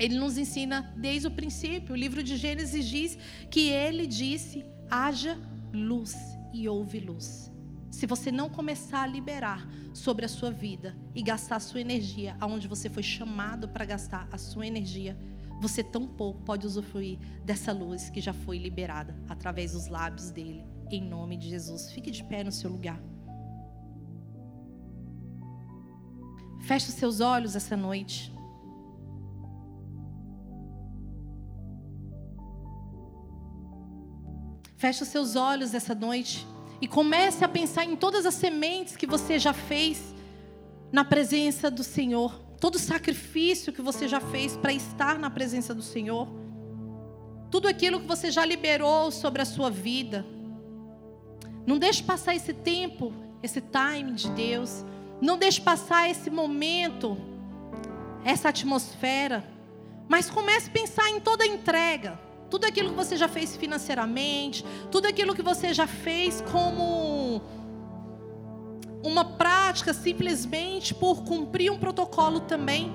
Ele 0.00 0.18
nos 0.18 0.38
ensina 0.38 0.92
desde 0.96 1.28
o 1.28 1.30
princípio. 1.30 1.92
O 1.92 1.96
livro 1.96 2.22
de 2.22 2.36
Gênesis 2.36 2.88
diz 2.88 3.18
que 3.50 3.68
ele 3.68 4.06
disse: 4.06 4.64
haja 4.90 5.38
luz 5.72 6.16
e 6.54 6.66
houve 6.66 6.98
luz. 6.98 7.52
Se 7.90 8.06
você 8.06 8.32
não 8.32 8.48
começar 8.48 9.02
a 9.02 9.06
liberar 9.06 9.68
sobre 9.92 10.24
a 10.24 10.28
sua 10.28 10.50
vida 10.50 10.96
e 11.14 11.22
gastar 11.22 11.56
a 11.56 11.60
sua 11.60 11.80
energia 11.82 12.34
aonde 12.40 12.66
você 12.66 12.88
foi 12.88 13.02
chamado 13.02 13.68
para 13.68 13.84
gastar 13.84 14.26
a 14.32 14.38
sua 14.38 14.66
energia, 14.66 15.18
você 15.60 15.84
tão 15.84 16.06
pouco 16.06 16.40
pode 16.42 16.66
usufruir 16.66 17.18
dessa 17.44 17.70
luz 17.70 18.08
que 18.08 18.22
já 18.22 18.32
foi 18.32 18.56
liberada 18.56 19.14
através 19.28 19.72
dos 19.72 19.88
lábios 19.88 20.30
dele, 20.30 20.64
em 20.90 21.02
nome 21.02 21.36
de 21.36 21.50
Jesus. 21.50 21.92
Fique 21.92 22.10
de 22.10 22.24
pé 22.24 22.42
no 22.42 22.52
seu 22.52 22.70
lugar. 22.70 22.98
Feche 26.62 26.88
os 26.88 26.94
seus 26.94 27.20
olhos 27.20 27.54
essa 27.54 27.76
noite. 27.76 28.32
Feche 34.80 35.04
os 35.04 35.08
seus 35.10 35.36
olhos 35.36 35.74
essa 35.74 35.94
noite 35.94 36.44
e 36.80 36.88
comece 36.88 37.44
a 37.44 37.48
pensar 37.48 37.84
em 37.84 37.94
todas 37.94 38.26
as 38.26 38.34
sementes 38.34 38.96
que 38.96 39.06
você 39.06 39.38
já 39.38 39.52
fez 39.52 40.02
na 40.90 41.04
presença 41.04 41.70
do 41.70 41.84
Senhor 41.84 42.50
todo 42.60 42.78
sacrifício 42.78 43.72
que 43.72 43.80
você 43.80 44.06
já 44.06 44.20
fez 44.20 44.54
para 44.54 44.72
estar 44.72 45.18
na 45.18 45.30
presença 45.30 45.74
do 45.74 45.82
Senhor, 45.82 46.28
tudo 47.50 47.66
aquilo 47.66 48.00
que 48.00 48.06
você 48.06 48.30
já 48.30 48.44
liberou 48.44 49.10
sobre 49.10 49.40
a 49.40 49.46
sua 49.46 49.70
vida. 49.70 50.24
Não 51.66 51.78
deixe 51.78 52.02
passar 52.02 52.34
esse 52.36 52.52
tempo, 52.52 53.12
esse 53.42 53.62
time 53.62 54.12
de 54.12 54.30
Deus. 54.30 54.84
Não 55.20 55.38
deixe 55.38 55.60
passar 55.60 56.08
esse 56.08 56.30
momento, 56.30 57.16
essa 58.24 58.50
atmosfera. 58.50 59.42
Mas 60.08 60.30
comece 60.30 60.68
a 60.68 60.72
pensar 60.72 61.08
em 61.10 61.18
toda 61.18 61.44
a 61.44 61.46
entrega. 61.46 62.20
Tudo 62.50 62.64
aquilo 62.64 62.90
que 62.90 62.96
você 62.96 63.16
já 63.16 63.28
fez 63.28 63.56
financeiramente, 63.56 64.64
tudo 64.90 65.06
aquilo 65.06 65.34
que 65.34 65.42
você 65.42 65.72
já 65.72 65.86
fez 65.86 66.42
como 66.52 67.40
uma 69.02 69.24
prática 69.24 69.94
simplesmente 69.94 70.92
por 70.94 71.22
cumprir 71.22 71.70
um 71.70 71.78
protocolo 71.78 72.40
também 72.40 72.92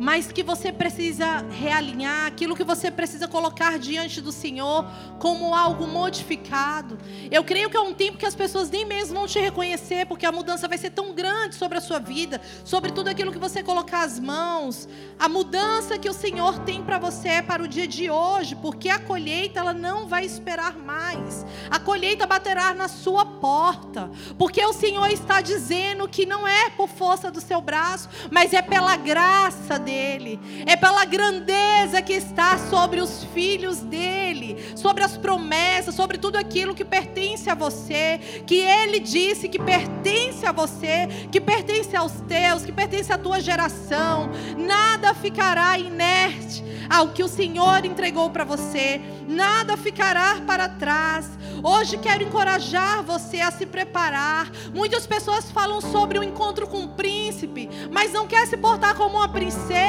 mas 0.00 0.32
que 0.32 0.42
você 0.42 0.72
precisa 0.72 1.44
realinhar, 1.50 2.26
aquilo 2.26 2.56
que 2.56 2.64
você 2.64 2.90
precisa 2.90 3.28
colocar 3.28 3.78
diante 3.78 4.22
do 4.22 4.32
Senhor 4.32 4.86
como 5.18 5.54
algo 5.54 5.86
modificado. 5.86 6.96
Eu 7.30 7.44
creio 7.44 7.68
que 7.68 7.76
é 7.76 7.80
um 7.80 7.92
tempo 7.92 8.16
que 8.16 8.24
as 8.24 8.34
pessoas 8.34 8.70
nem 8.70 8.86
mesmo 8.86 9.18
vão 9.18 9.26
te 9.26 9.38
reconhecer, 9.38 10.06
porque 10.06 10.24
a 10.24 10.32
mudança 10.32 10.66
vai 10.66 10.78
ser 10.78 10.88
tão 10.88 11.14
grande 11.14 11.54
sobre 11.54 11.76
a 11.76 11.82
sua 11.82 11.98
vida, 11.98 12.40
sobre 12.64 12.90
tudo 12.90 13.08
aquilo 13.08 13.30
que 13.30 13.38
você 13.38 13.62
colocar 13.62 14.00
as 14.00 14.18
mãos. 14.18 14.88
A 15.18 15.28
mudança 15.28 15.98
que 15.98 16.08
o 16.08 16.14
Senhor 16.14 16.60
tem 16.60 16.82
para 16.82 16.98
você 16.98 17.28
é 17.28 17.42
para 17.42 17.62
o 17.62 17.68
dia 17.68 17.86
de 17.86 18.08
hoje, 18.08 18.56
porque 18.56 18.88
a 18.88 18.98
colheita 18.98 19.60
ela 19.60 19.74
não 19.74 20.08
vai 20.08 20.24
esperar 20.24 20.78
mais. 20.78 21.44
A 21.70 21.78
colheita 21.78 22.26
baterá 22.26 22.72
na 22.72 22.88
sua 22.88 23.26
porta, 23.26 24.10
porque 24.38 24.64
o 24.64 24.72
Senhor 24.72 25.10
está 25.10 25.42
dizendo 25.42 26.08
que 26.08 26.24
não 26.24 26.48
é 26.48 26.70
por 26.70 26.88
força 26.88 27.30
do 27.30 27.40
seu 27.40 27.60
braço, 27.60 28.08
mas 28.30 28.54
é 28.54 28.62
pela 28.62 28.96
graça 28.96 29.78
dele 29.78 29.89
dele, 29.90 30.38
é 30.66 30.76
pela 30.76 31.04
grandeza 31.04 32.00
que 32.00 32.12
está 32.12 32.56
sobre 32.58 33.00
os 33.00 33.24
filhos 33.34 33.80
dele, 33.80 34.56
sobre 34.76 35.02
as 35.02 35.16
promessas, 35.16 35.96
sobre 35.96 36.16
tudo 36.16 36.36
aquilo 36.36 36.74
que 36.74 36.84
pertence 36.84 37.50
a 37.50 37.56
você, 37.56 38.20
que 38.46 38.56
ele 38.56 39.00
disse 39.00 39.48
que 39.48 39.58
pertence 39.58 40.46
a 40.46 40.52
você, 40.52 41.08
que 41.32 41.40
pertence 41.40 41.96
aos 41.96 42.12
teus, 42.28 42.64
que 42.64 42.72
pertence 42.72 43.12
à 43.12 43.18
tua 43.18 43.40
geração. 43.40 44.30
Nada 44.56 45.12
ficará 45.12 45.76
inerte 45.76 46.62
ao 46.88 47.08
que 47.08 47.22
o 47.22 47.28
Senhor 47.28 47.84
entregou 47.84 48.30
para 48.30 48.44
você, 48.44 49.00
nada 49.28 49.76
ficará 49.76 50.40
para 50.46 50.68
trás. 50.68 51.30
Hoje 51.62 51.98
quero 51.98 52.22
encorajar 52.22 53.02
você 53.02 53.40
a 53.40 53.50
se 53.50 53.66
preparar. 53.66 54.50
Muitas 54.74 55.06
pessoas 55.06 55.50
falam 55.50 55.80
sobre 55.80 56.18
o 56.18 56.24
encontro 56.24 56.66
com 56.66 56.84
o 56.84 56.88
príncipe, 56.88 57.68
mas 57.92 58.12
não 58.12 58.26
quer 58.26 58.46
se 58.46 58.56
portar 58.56 58.94
como 58.94 59.18
uma 59.18 59.28
princesa, 59.28 59.79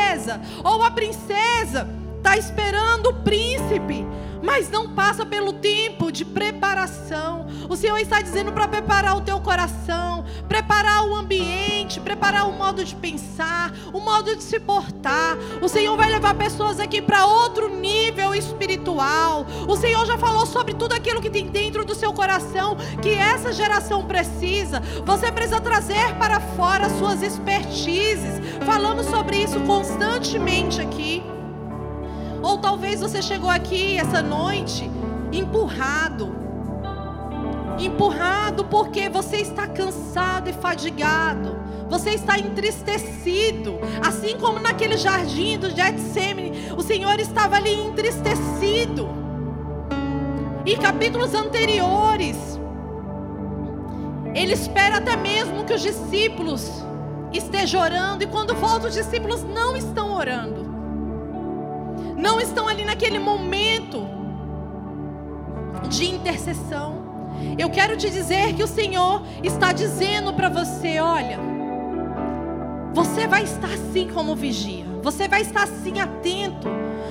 ou 0.64 0.84
a 0.84 0.92
princesa 0.92 1.88
está 2.18 2.38
esperando 2.38 3.08
o 3.08 3.14
príncipe 3.16 4.06
mas 4.42 4.70
não 4.70 4.90
passa 4.90 5.26
pelo 5.26 5.54
tempo 5.54 6.12
de 6.12 6.26
preparação. 6.26 7.48
O 7.70 7.76
Senhor 7.76 7.98
está 7.98 8.22
dizendo 8.22 8.52
para 8.52 8.68
preparar 8.68 9.16
o 9.16 9.22
teu 9.22 9.40
coração, 9.40 10.26
preparar 10.48 11.06
o 11.08 11.16
ambiente, 11.16 12.00
preparar 12.00 12.48
o 12.50 12.54
modo 12.54 12.84
de 12.84 12.96
pensar, 12.96 13.74
o 13.94 14.00
modo 14.00 14.36
de 14.36 14.44
se 14.44 14.60
portar. 14.60 15.38
O 15.62 15.68
Senhor 15.68 15.96
vai 15.96 16.10
levar 16.10 16.34
pessoas 16.36 16.80
aqui 16.80 17.02
para 17.02 17.26
outro 17.26 17.70
nível 17.70 18.34
espiritual. 18.36 19.46
O 19.68 19.76
Senhor 19.76 20.06
já 20.06 20.18
falou 20.18 20.46
sobre 20.46 20.74
tudo 20.74 20.94
aquilo 20.94 21.22
que 21.22 21.30
tem 21.30 21.48
dentro 21.48 21.86
do 21.86 21.96
seu 21.96 22.12
coração 22.14 22.76
que 23.02 23.10
essa 23.10 23.54
geração 23.54 24.06
precisa. 24.06 24.82
Você 25.06 25.32
precisa 25.32 25.62
trazer 25.62 26.16
para 26.16 26.40
fora 26.40 26.90
suas 26.90 27.22
expertises. 27.22 28.42
Falamos 28.66 29.06
sobre 29.06 29.38
isso 29.38 29.60
constantemente 29.62 30.82
aqui. 30.82 31.24
Ou 32.42 32.58
talvez 32.58 33.00
você 33.00 33.22
chegou 33.22 33.50
aqui 33.50 33.98
essa 33.98 34.22
noite 34.22 34.90
empurrado. 35.32 36.36
Empurrado 37.78 38.66
porque 38.66 39.10
você 39.10 39.38
está 39.38 39.68
cansado 39.68 40.50
e 40.50 40.54
fadigado. 40.54 41.56
Você 41.90 42.12
está 42.12 42.40
entristecido. 42.40 43.80
Assim 44.06 44.38
como 44.38 44.60
naquele 44.60 44.98
jardim 44.98 45.58
do 45.58 45.70
Getsemane, 45.70 46.72
o 46.76 46.82
Senhor 46.82 47.20
estava 47.20 47.58
ali 47.58 47.74
entristecido. 47.74 49.10
E 50.66 50.76
capítulos 50.78 51.34
anteriores, 51.34 52.60
ele 54.34 54.54
espera 54.54 54.98
até 54.98 55.16
mesmo 55.16 55.66
que 55.66 55.74
os 55.74 55.82
discípulos 55.82 56.70
estejam 57.34 57.82
orando, 57.82 58.24
e 58.24 58.28
quando 58.28 58.54
volta, 58.54 58.88
os 58.88 58.94
discípulos 58.94 59.44
não 59.44 59.76
estão 59.76 60.14
orando 60.14 60.61
não 62.22 62.40
estão 62.40 62.68
ali 62.68 62.86
naquele 62.86 63.20
momento 63.20 64.08
de 65.90 66.06
intercessão. 66.06 67.02
Eu 67.58 67.70
quero 67.70 67.98
te 67.98 68.10
dizer 68.10 68.54
que 68.54 68.64
o 68.64 68.68
Senhor 68.68 69.24
está 69.44 69.74
dizendo 69.74 70.32
para 70.34 70.48
você: 70.48 71.00
olha, 71.00 71.40
você 72.94 73.28
vai 73.28 73.44
estar 73.44 73.74
assim 73.74 74.08
como 74.08 74.36
vigia, 74.36 74.86
você 75.02 75.28
vai 75.28 75.42
estar 75.42 75.64
assim 75.64 76.00
atento, 76.00 76.68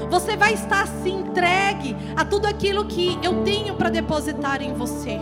você 0.09 0.37
vai 0.37 0.55
estar 0.55 0.83
assim 0.83 1.19
entregue 1.21 1.97
a 2.17 2.25
tudo 2.25 2.47
aquilo 2.47 2.85
que 2.85 3.19
eu 3.23 3.43
tenho 3.43 3.75
para 3.75 3.91
depositar 3.91 4.63
em 4.63 4.73
você, 4.73 5.19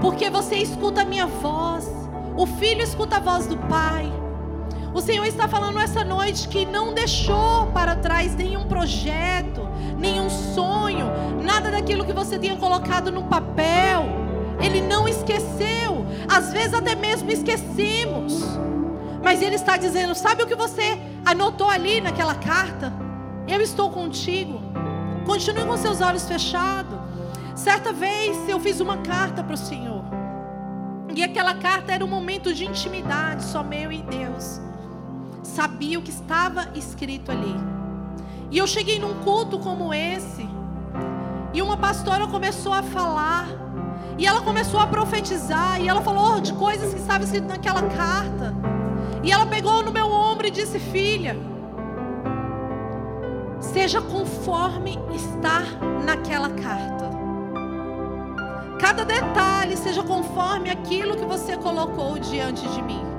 porque 0.00 0.28
você 0.28 0.56
escuta 0.56 1.02
a 1.02 1.04
minha 1.04 1.26
voz, 1.26 1.88
o 2.36 2.46
filho 2.46 2.82
escuta 2.82 3.16
a 3.16 3.20
voz 3.20 3.46
do 3.46 3.56
Pai. 3.56 4.17
O 4.94 5.00
Senhor 5.00 5.24
está 5.26 5.46
falando 5.46 5.78
essa 5.78 6.02
noite 6.04 6.48
que 6.48 6.64
não 6.64 6.94
deixou 6.94 7.66
para 7.72 7.94
trás 7.94 8.34
nenhum 8.34 8.66
projeto, 8.66 9.68
nenhum 9.98 10.30
sonho, 10.30 11.06
nada 11.42 11.70
daquilo 11.70 12.04
que 12.04 12.12
você 12.12 12.38
tinha 12.38 12.56
colocado 12.56 13.12
no 13.12 13.24
papel. 13.24 14.06
Ele 14.60 14.80
não 14.80 15.06
esqueceu. 15.06 16.06
Às 16.28 16.52
vezes 16.52 16.74
até 16.74 16.94
mesmo 16.94 17.30
esquecemos. 17.30 18.42
Mas 19.22 19.42
Ele 19.42 19.54
está 19.54 19.76
dizendo: 19.76 20.14
sabe 20.14 20.42
o 20.42 20.46
que 20.46 20.54
você 20.54 20.98
anotou 21.24 21.68
ali 21.68 22.00
naquela 22.00 22.34
carta? 22.34 22.92
Eu 23.46 23.60
estou 23.60 23.90
contigo. 23.90 24.60
Continue 25.26 25.64
com 25.64 25.76
seus 25.76 26.00
olhos 26.00 26.26
fechados. 26.26 26.98
Certa 27.54 27.92
vez 27.92 28.48
eu 28.48 28.58
fiz 28.58 28.80
uma 28.80 28.98
carta 28.98 29.42
para 29.42 29.54
o 29.54 29.58
Senhor. 29.58 30.04
E 31.14 31.22
aquela 31.22 31.54
carta 31.54 31.92
era 31.92 32.04
um 32.04 32.08
momento 32.08 32.54
de 32.54 32.64
intimidade, 32.64 33.42
só 33.42 33.62
meu 33.62 33.90
e 33.90 34.02
Deus. 34.02 34.60
Sabia 35.42 35.98
o 35.98 36.02
que 36.02 36.10
estava 36.10 36.68
escrito 36.74 37.30
ali. 37.30 37.54
E 38.50 38.58
eu 38.58 38.66
cheguei 38.66 38.98
num 38.98 39.14
culto 39.22 39.58
como 39.58 39.92
esse, 39.92 40.48
e 41.52 41.60
uma 41.60 41.76
pastora 41.76 42.26
começou 42.26 42.72
a 42.72 42.82
falar, 42.82 43.46
e 44.16 44.26
ela 44.26 44.40
começou 44.40 44.80
a 44.80 44.86
profetizar, 44.86 45.80
e 45.80 45.88
ela 45.88 46.00
falou 46.00 46.40
de 46.40 46.52
coisas 46.52 46.92
que 46.92 47.00
estavam 47.00 47.24
escritas 47.24 47.48
naquela 47.48 47.82
carta. 47.82 48.54
E 49.22 49.32
ela 49.32 49.46
pegou 49.46 49.82
no 49.82 49.92
meu 49.92 50.06
ombro 50.06 50.46
e 50.46 50.50
disse: 50.50 50.78
Filha, 50.78 51.36
seja 53.60 54.00
conforme 54.00 54.98
está 55.14 55.62
naquela 56.04 56.50
carta. 56.50 57.10
Cada 58.80 59.04
detalhe 59.04 59.76
seja 59.76 60.02
conforme 60.02 60.70
aquilo 60.70 61.16
que 61.16 61.24
você 61.24 61.56
colocou 61.56 62.18
diante 62.18 62.66
de 62.68 62.82
mim. 62.82 63.17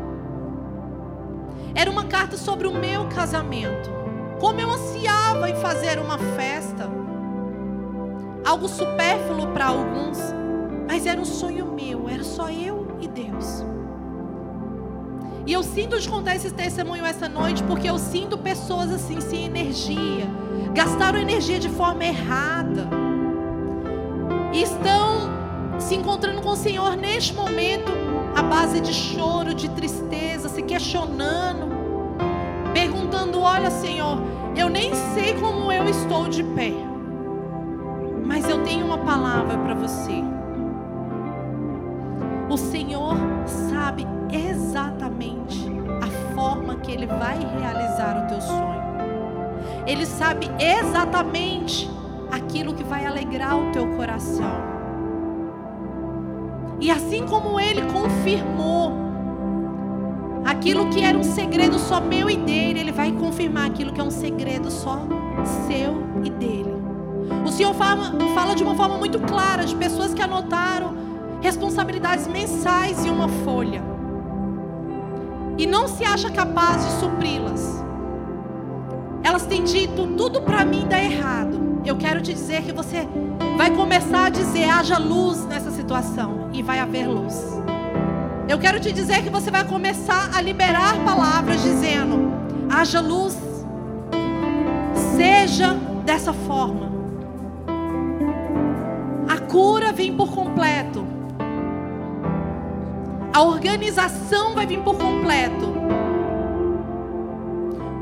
Era 1.76 1.90
uma 1.90 2.06
carta 2.06 2.38
sobre 2.38 2.68
o 2.68 2.74
meu 2.74 3.08
casamento. 3.08 3.90
Como 4.40 4.60
eu 4.60 4.70
ansiava 4.70 5.50
em 5.50 5.56
fazer 5.56 6.00
uma 6.00 6.18
festa. 6.18 6.90
Algo 8.46 8.68
supérfluo 8.68 9.48
para 9.48 9.68
alguns, 9.68 10.18
mas 10.88 11.06
era 11.06 11.20
um 11.20 11.26
sonho 11.26 11.66
meu, 11.74 12.10
era 12.10 12.24
só 12.24 12.50
eu 12.50 12.88
e 13.02 13.08
Deus. 13.08 13.64
E 15.46 15.54
eu 15.54 15.64
sinto 15.64 16.00
de 16.00 16.08
contar 16.08 16.36
esse 16.36 16.52
testemunho 16.52 17.06
essa 17.06 17.28
noite 17.28 17.64
porque 17.64 17.90
eu 17.90 17.98
sinto 17.98 18.38
pessoas 18.38 18.92
assim 18.92 19.20
sem 19.20 19.46
energia, 19.46 20.28
gastaram 20.74 21.20
energia 21.20 21.60
de 21.60 21.70
forma 21.70 22.06
errada. 22.06 22.88
E 24.54 24.62
estão 24.62 25.30
se 25.80 25.96
encontrando 25.96 26.42
com 26.42 26.50
o 26.50 26.56
Senhor 26.56 26.96
neste 26.96 27.34
momento 27.34 27.92
à 28.36 28.44
base 28.44 28.80
de 28.80 28.94
choro, 28.94 29.54
de 29.54 29.70
tristeza, 29.70 30.50
se 30.50 30.62
questionando, 30.62 31.70
perguntando: 32.74 33.42
"Olha, 33.42 33.70
Senhor, 33.70 34.22
eu 34.56 34.70
nem 34.70 34.94
sei 35.14 35.34
como 35.36 35.72
eu 35.72 35.88
estou 35.88 36.28
de 36.28 36.44
pé, 36.44 36.74
mas 38.26 38.48
eu 38.50 38.64
tenho 38.64 38.86
uma 38.86 38.98
palavra 38.98 39.58
para 39.58 39.74
você. 39.74 40.24
O 42.50 42.58
Senhor 42.58 43.16
sabe 43.46 44.08
exatamente 44.32 45.70
a 46.02 46.34
forma 46.34 46.76
que 46.78 46.92
Ele 46.92 47.06
vai 47.06 47.38
realizar 47.60 48.24
o 48.24 48.28
teu 48.28 48.42
sonho. 48.42 48.80
Ele 49.86 50.06
sabe 50.06 50.50
exatamente 50.60 51.90
aquilo 52.32 52.74
que 52.74 52.84
vai 52.84 53.06
alegrar 53.06 53.58
o 53.58 53.72
teu 53.72 53.88
coração. 53.96 54.79
E 56.80 56.90
assim 56.90 57.26
como 57.26 57.60
Ele 57.60 57.82
confirmou 57.84 58.94
aquilo 60.46 60.90
que 60.90 61.02
era 61.02 61.18
um 61.18 61.24
segredo 61.24 61.78
só 61.78 62.00
meu 62.00 62.30
e 62.30 62.38
dele, 62.38 62.80
Ele 62.80 62.92
vai 62.92 63.12
confirmar 63.12 63.68
aquilo 63.68 63.92
que 63.92 64.00
é 64.00 64.04
um 64.04 64.12
segredo 64.12 64.72
só 64.72 65.02
seu 65.68 66.04
e 66.24 66.30
dele. 66.30 66.74
O 67.46 67.52
Senhor 67.52 67.74
fala, 67.74 68.12
fala 68.34 68.56
de 68.56 68.64
uma 68.64 68.76
forma 68.76 68.98
muito 68.98 69.20
clara 69.20 69.66
de 69.66 69.76
pessoas 69.76 70.14
que 70.14 70.22
anotaram 70.22 70.96
responsabilidades 71.42 72.28
mensais 72.28 73.06
em 73.06 73.10
uma 73.10 73.28
folha 73.28 73.82
e 75.58 75.68
não 75.68 75.88
se 75.88 76.04
acha 76.06 76.30
capaz 76.30 76.86
de 76.86 76.92
supri-las. 77.00 77.84
Elas 79.24 79.46
têm 79.46 79.64
dito 79.64 80.08
tudo 80.16 80.42
para 80.42 80.64
mim 80.64 80.88
dá 80.90 81.02
errado. 81.02 81.82
Eu 81.86 81.98
quero 81.98 82.22
te 82.22 82.34
dizer 82.34 82.64
que 82.64 82.72
você 82.72 83.08
vai 83.58 83.70
começar 83.72 84.28
a 84.28 84.30
dizer 84.30 84.70
haja 84.70 84.98
luz 84.98 85.46
nessa 85.46 85.69
situação 85.90 86.52
e 86.54 86.62
vai 86.62 86.78
haver 86.78 87.08
luz. 87.08 87.44
Eu 88.48 88.60
quero 88.60 88.80
te 88.80 88.92
dizer 88.92 89.24
que 89.24 89.30
você 89.30 89.50
vai 89.50 89.64
começar 89.66 90.30
a 90.36 90.40
liberar 90.40 90.96
palavras 91.04 91.64
dizendo 91.64 92.32
haja 92.70 93.02
luz. 93.02 93.36
Seja 95.16 95.74
dessa 96.06 96.32
forma. 96.32 96.92
A 99.28 99.40
cura 99.40 99.92
vem 99.92 100.16
por 100.16 100.32
completo. 100.32 101.08
A 103.34 103.42
organização 103.42 104.54
vai 104.54 104.68
vir 104.68 104.82
por 104.82 104.96
completo. 104.96 105.79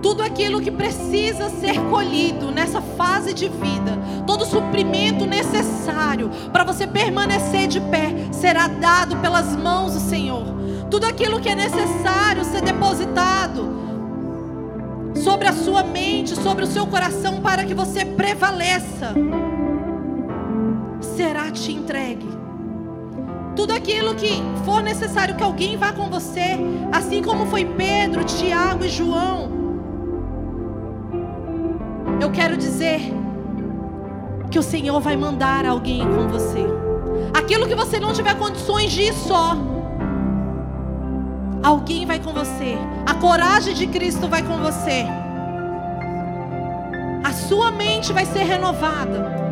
Tudo 0.07 0.23
aquilo 0.23 0.61
que 0.61 0.71
precisa 0.71 1.49
ser 1.49 1.77
colhido 1.89 2.49
nessa 2.49 2.79
fase 2.79 3.33
de 3.33 3.49
vida, 3.49 3.99
todo 4.25 4.45
suprimento 4.45 5.25
necessário 5.25 6.29
para 6.53 6.63
você 6.63 6.87
permanecer 6.87 7.67
de 7.67 7.81
pé, 7.81 8.15
será 8.31 8.69
dado 8.69 9.17
pelas 9.17 9.53
mãos 9.57 9.95
do 9.95 9.99
Senhor. 9.99 10.45
Tudo 10.89 11.05
aquilo 11.05 11.41
que 11.41 11.49
é 11.49 11.55
necessário 11.55 12.45
ser 12.45 12.61
depositado 12.61 13.67
sobre 15.13 15.49
a 15.49 15.51
sua 15.51 15.83
mente, 15.83 16.37
sobre 16.37 16.63
o 16.63 16.67
seu 16.67 16.87
coração, 16.87 17.41
para 17.41 17.65
que 17.65 17.73
você 17.73 18.05
prevaleça, 18.05 19.13
será 21.01 21.51
te 21.51 21.73
entregue. 21.73 22.29
Tudo 23.57 23.73
aquilo 23.73 24.15
que 24.15 24.41
for 24.63 24.81
necessário 24.81 25.35
que 25.35 25.43
alguém 25.43 25.75
vá 25.75 25.91
com 25.91 26.09
você, 26.09 26.57
assim 26.93 27.21
como 27.21 27.45
foi 27.47 27.65
Pedro, 27.65 28.23
Tiago 28.23 28.85
e 28.85 28.89
João. 28.89 29.56
Eu 32.19 32.32
quero 32.32 32.58
dizer 32.58 32.99
que 34.49 34.58
o 34.58 34.63
Senhor 34.63 34.99
vai 34.99 35.15
mandar 35.15 35.65
alguém 35.65 35.99
com 35.99 36.27
você. 36.27 36.65
Aquilo 37.34 37.67
que 37.67 37.75
você 37.75 37.99
não 37.99 38.13
tiver 38.13 38.36
condições 38.36 38.91
de 38.91 39.03
ir 39.03 39.13
só, 39.13 39.56
alguém 41.63 42.06
vai 42.06 42.19
com 42.19 42.34
você. 42.34 42.77
A 43.06 43.13
coragem 43.15 43.73
de 43.73 43.88
Cristo 43.88 44.27
vai 44.27 44.41
com 44.41 44.58
você. 44.58 45.06
A 47.23 47.32
sua 47.34 47.71
mente 47.71 48.12
vai 48.12 48.25
ser 48.25 48.43
renovada. 48.43 49.46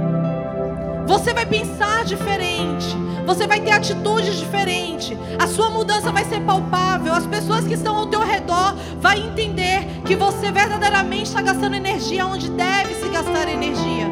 Você 1.05 1.33
vai 1.33 1.45
pensar 1.45 2.03
diferente. 2.03 2.87
Você 3.25 3.47
vai 3.47 3.59
ter 3.59 3.71
atitudes 3.71 4.35
diferentes. 4.35 5.17
A 5.39 5.47
sua 5.47 5.69
mudança 5.69 6.11
vai 6.11 6.25
ser 6.25 6.41
palpável. 6.41 7.13
As 7.13 7.27
pessoas 7.27 7.65
que 7.65 7.73
estão 7.73 7.95
ao 7.95 8.07
teu 8.07 8.21
redor 8.21 8.75
vão 8.99 9.13
entender 9.13 9.87
que 10.05 10.15
você 10.15 10.51
verdadeiramente 10.51 11.25
está 11.25 11.41
gastando 11.41 11.75
energia 11.75 12.25
onde 12.25 12.49
deve 12.49 12.95
se 12.95 13.09
gastar 13.09 13.47
energia. 13.47 14.07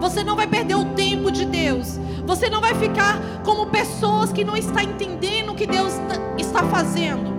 Você 0.00 0.24
não 0.24 0.34
vai 0.34 0.46
perder 0.46 0.76
o 0.76 0.84
tempo 0.86 1.30
de 1.30 1.44
Deus. 1.44 1.98
Você 2.26 2.48
não 2.48 2.60
vai 2.60 2.74
ficar 2.74 3.18
como 3.44 3.66
pessoas 3.66 4.32
que 4.32 4.44
não 4.44 4.56
estão 4.56 4.82
entendendo 4.82 5.52
o 5.52 5.54
que 5.54 5.66
Deus 5.66 5.94
está 6.38 6.62
fazendo. 6.64 7.30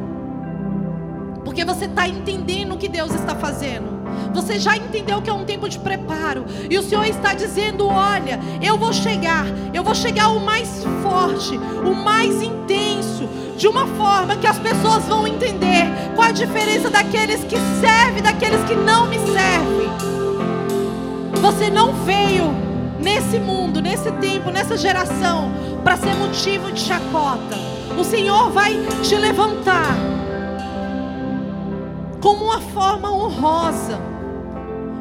Porque 1.44 1.66
você 1.66 1.86
está 1.86 2.08
entendendo 2.08 2.76
o 2.76 2.78
que 2.78 2.88
Deus 2.88 3.14
está 3.14 3.36
fazendo. 3.36 4.01
Você 4.34 4.60
já 4.60 4.76
entendeu 4.76 5.22
que 5.22 5.30
é 5.30 5.34
um 5.34 5.46
tempo 5.46 5.68
de 5.68 5.80
preparo. 5.80 6.46
E 6.70 6.78
o 6.78 6.84
Senhor 6.84 7.06
está 7.06 7.34
dizendo: 7.34 7.88
Olha, 7.88 8.40
eu 8.62 8.78
vou 8.78 8.94
chegar. 8.94 9.46
Eu 9.74 9.84
vou 9.84 9.96
chegar 9.96 10.30
o 10.30 10.40
mais 10.40 10.84
forte, 11.02 11.58
o 11.58 11.94
mais 11.94 12.42
intenso. 12.42 13.30
De 13.58 13.68
uma 13.68 13.86
forma 13.88 14.36
que 14.38 14.48
as 14.48 14.58
pessoas 14.58 15.04
vão 15.06 15.28
entender 15.28 15.86
qual 16.16 16.30
a 16.30 16.32
diferença 16.32 16.90
daqueles 16.90 17.44
que 17.44 17.56
servem 17.80 18.24
daqueles 18.24 18.64
que 18.66 18.76
não 18.76 19.08
me 19.08 19.20
servem. 19.20 19.90
Você 21.42 21.70
não 21.70 21.94
veio 21.94 22.54
nesse 23.00 23.40
mundo, 23.40 23.82
nesse 23.82 24.12
tempo, 24.14 24.52
nessa 24.52 24.78
geração, 24.78 25.52
para 25.84 25.98
ser 25.98 26.14
motivo 26.16 26.72
de 26.72 26.80
chacota. 26.80 27.58
O 27.98 28.04
Senhor 28.04 28.52
vai 28.52 28.74
te 29.04 29.16
levantar 29.16 29.96
como 32.22 32.46
uma 32.46 32.62
forma 32.62 33.12
honrosa. 33.12 34.00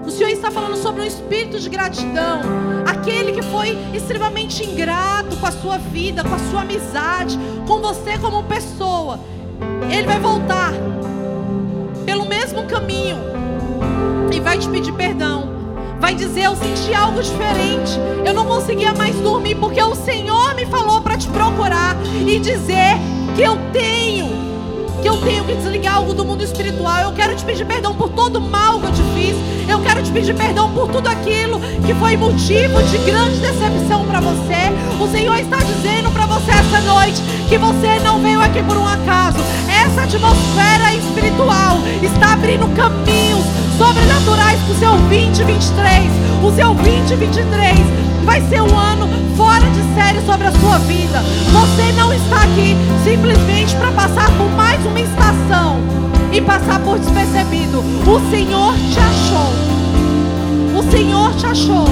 O 0.04 0.10
Senhor 0.10 0.30
está 0.30 0.50
falando 0.50 0.76
sobre 0.76 1.02
um 1.02 1.04
espírito 1.04 1.60
de 1.60 1.68
gratidão. 1.68 2.40
Aquele 2.86 3.32
que 3.32 3.42
foi 3.42 3.78
extremamente 3.94 4.64
ingrato 4.64 5.36
com 5.36 5.46
a 5.46 5.52
sua 5.52 5.76
vida, 5.76 6.24
com 6.24 6.34
a 6.34 6.38
sua 6.50 6.62
amizade, 6.62 7.38
com 7.66 7.80
você 7.80 8.18
como 8.18 8.42
pessoa. 8.44 9.20
Ele 9.90 10.06
vai 10.06 10.18
voltar 10.18 10.72
pelo 12.06 12.24
mesmo 12.24 12.64
caminho 12.64 13.18
e 14.32 14.40
vai 14.40 14.58
te 14.58 14.68
pedir 14.68 14.92
perdão. 14.92 15.50
Vai 16.00 16.14
dizer: 16.14 16.44
Eu 16.44 16.56
senti 16.56 16.94
algo 16.94 17.22
diferente. 17.22 17.92
Eu 18.24 18.32
não 18.32 18.46
conseguia 18.46 18.94
mais 18.94 19.14
dormir 19.16 19.56
porque 19.56 19.82
o 19.82 19.94
Senhor 19.94 20.54
me 20.54 20.64
falou 20.64 21.02
para 21.02 21.18
te 21.18 21.28
procurar 21.28 21.94
e 22.26 22.38
dizer 22.40 22.94
que 23.36 23.42
eu 23.42 23.58
tenho 23.70 24.49
que 25.00 25.08
eu 25.08 25.16
tenho 25.16 25.44
que 25.44 25.54
desligar 25.54 25.96
algo 25.96 26.12
do 26.12 26.24
mundo 26.24 26.42
espiritual. 26.42 27.00
Eu 27.02 27.12
quero 27.12 27.34
te 27.34 27.44
pedir 27.44 27.64
perdão 27.64 27.94
por 27.94 28.10
todo 28.10 28.36
o 28.36 28.40
mal 28.40 28.78
que 28.80 28.86
eu 28.86 28.92
te 28.92 29.02
fiz. 29.14 29.36
Eu 29.68 29.80
quero 29.80 30.02
te 30.02 30.10
pedir 30.10 30.34
perdão 30.34 30.72
por 30.72 30.88
tudo 30.88 31.08
aquilo 31.08 31.60
que 31.86 31.94
foi 31.94 32.16
motivo 32.16 32.82
de 32.82 32.98
grande 32.98 33.38
decepção 33.38 34.04
para 34.06 34.20
você. 34.20 34.70
O 35.00 35.08
Senhor 35.08 35.36
está 35.36 35.58
dizendo 35.58 36.10
para 36.10 36.26
você 36.26 36.50
essa 36.50 36.80
noite 36.80 37.22
que 37.48 37.56
você 37.56 37.98
não 38.00 38.20
veio 38.20 38.40
aqui 38.40 38.62
por 38.62 38.76
um 38.76 38.86
acaso. 38.86 39.38
Essa 39.68 40.02
atmosfera 40.02 40.94
espiritual 40.94 41.78
está 42.02 42.34
abrindo 42.34 42.68
caminhos 42.74 43.44
sobrenaturais 43.78 44.60
para 44.60 44.72
o 44.72 44.78
seu 44.78 44.90
2023. 45.08 46.10
O 46.42 46.52
seu 46.52 46.74
2023 46.74 48.09
vai 48.30 48.40
ser 48.42 48.62
um 48.62 48.78
ano 48.78 49.08
fora 49.36 49.68
de 49.70 49.82
série 49.92 50.24
sobre 50.24 50.46
a 50.46 50.52
sua 50.52 50.78
vida. 50.78 51.20
Você 51.50 51.90
não 51.98 52.12
está 52.12 52.44
aqui 52.44 52.76
simplesmente 53.02 53.74
para 53.74 53.90
passar 53.90 54.30
por 54.38 54.48
mais 54.50 54.86
uma 54.86 55.00
estação 55.00 55.80
e 56.30 56.40
passar 56.40 56.78
por 56.78 56.96
despercebido. 57.00 57.80
O 57.80 58.30
Senhor 58.30 58.72
te 58.92 59.00
achou. 59.00 60.78
O 60.78 60.90
Senhor 60.92 61.34
te 61.34 61.46
achou. 61.46 61.88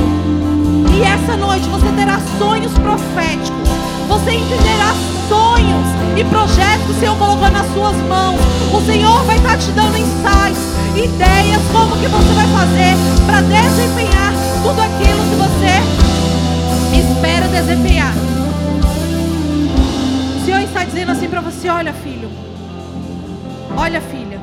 E 0.95 1.03
essa 1.03 1.37
noite 1.37 1.69
você 1.69 1.89
terá 1.97 2.21
sonhos 2.39 2.73
proféticos. 2.75 3.69
Você 4.07 4.35
entenderá 4.35 4.95
sonhos 5.29 5.89
e 6.17 6.23
projetos 6.23 6.87
que 6.87 6.93
o 6.93 7.01
Senhor 7.01 7.17
colocou 7.17 7.51
nas 7.51 7.67
suas 7.75 7.97
mãos. 8.07 8.39
O 8.73 8.81
Senhor 8.87 9.25
vai 9.25 9.39
estar 9.39 9.59
te 9.59 9.73
dando 9.73 9.99
insights, 9.99 10.63
ideias, 10.95 11.63
como 11.73 11.97
que 11.97 12.07
você 12.07 12.33
vai 12.33 12.47
fazer 12.47 12.95
para 13.27 13.41
desempenhar 13.41 14.33
tudo 14.63 14.81
aquilo 14.81 15.19
que 15.31 15.35
você 15.35 16.08
espera 16.97 17.49
desempenhar. 17.49 18.15
O 20.37 20.45
Senhor 20.45 20.61
está 20.61 20.85
dizendo 20.85 21.13
assim 21.13 21.29
para 21.29 21.41
você: 21.41 21.69
olha, 21.69 21.93
filho, 21.93 22.31
olha, 23.77 24.01
filha. 24.01 24.41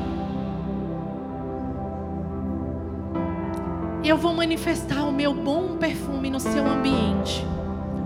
Eu 4.04 4.16
vou 4.16 4.32
manifestar 4.32 5.02
o 5.04 5.12
meu 5.12 5.34
bom 5.34 5.76
perfume 5.78 6.30
no 6.30 6.38
seu 6.38 6.64
ambiente. 6.66 7.44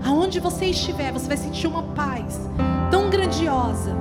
Aonde 0.03 0.39
você 0.39 0.65
estiver, 0.65 1.11
você 1.11 1.27
vai 1.27 1.37
sentir 1.37 1.67
uma 1.67 1.83
paz 1.83 2.39
tão 2.89 3.09
grandiosa. 3.09 3.95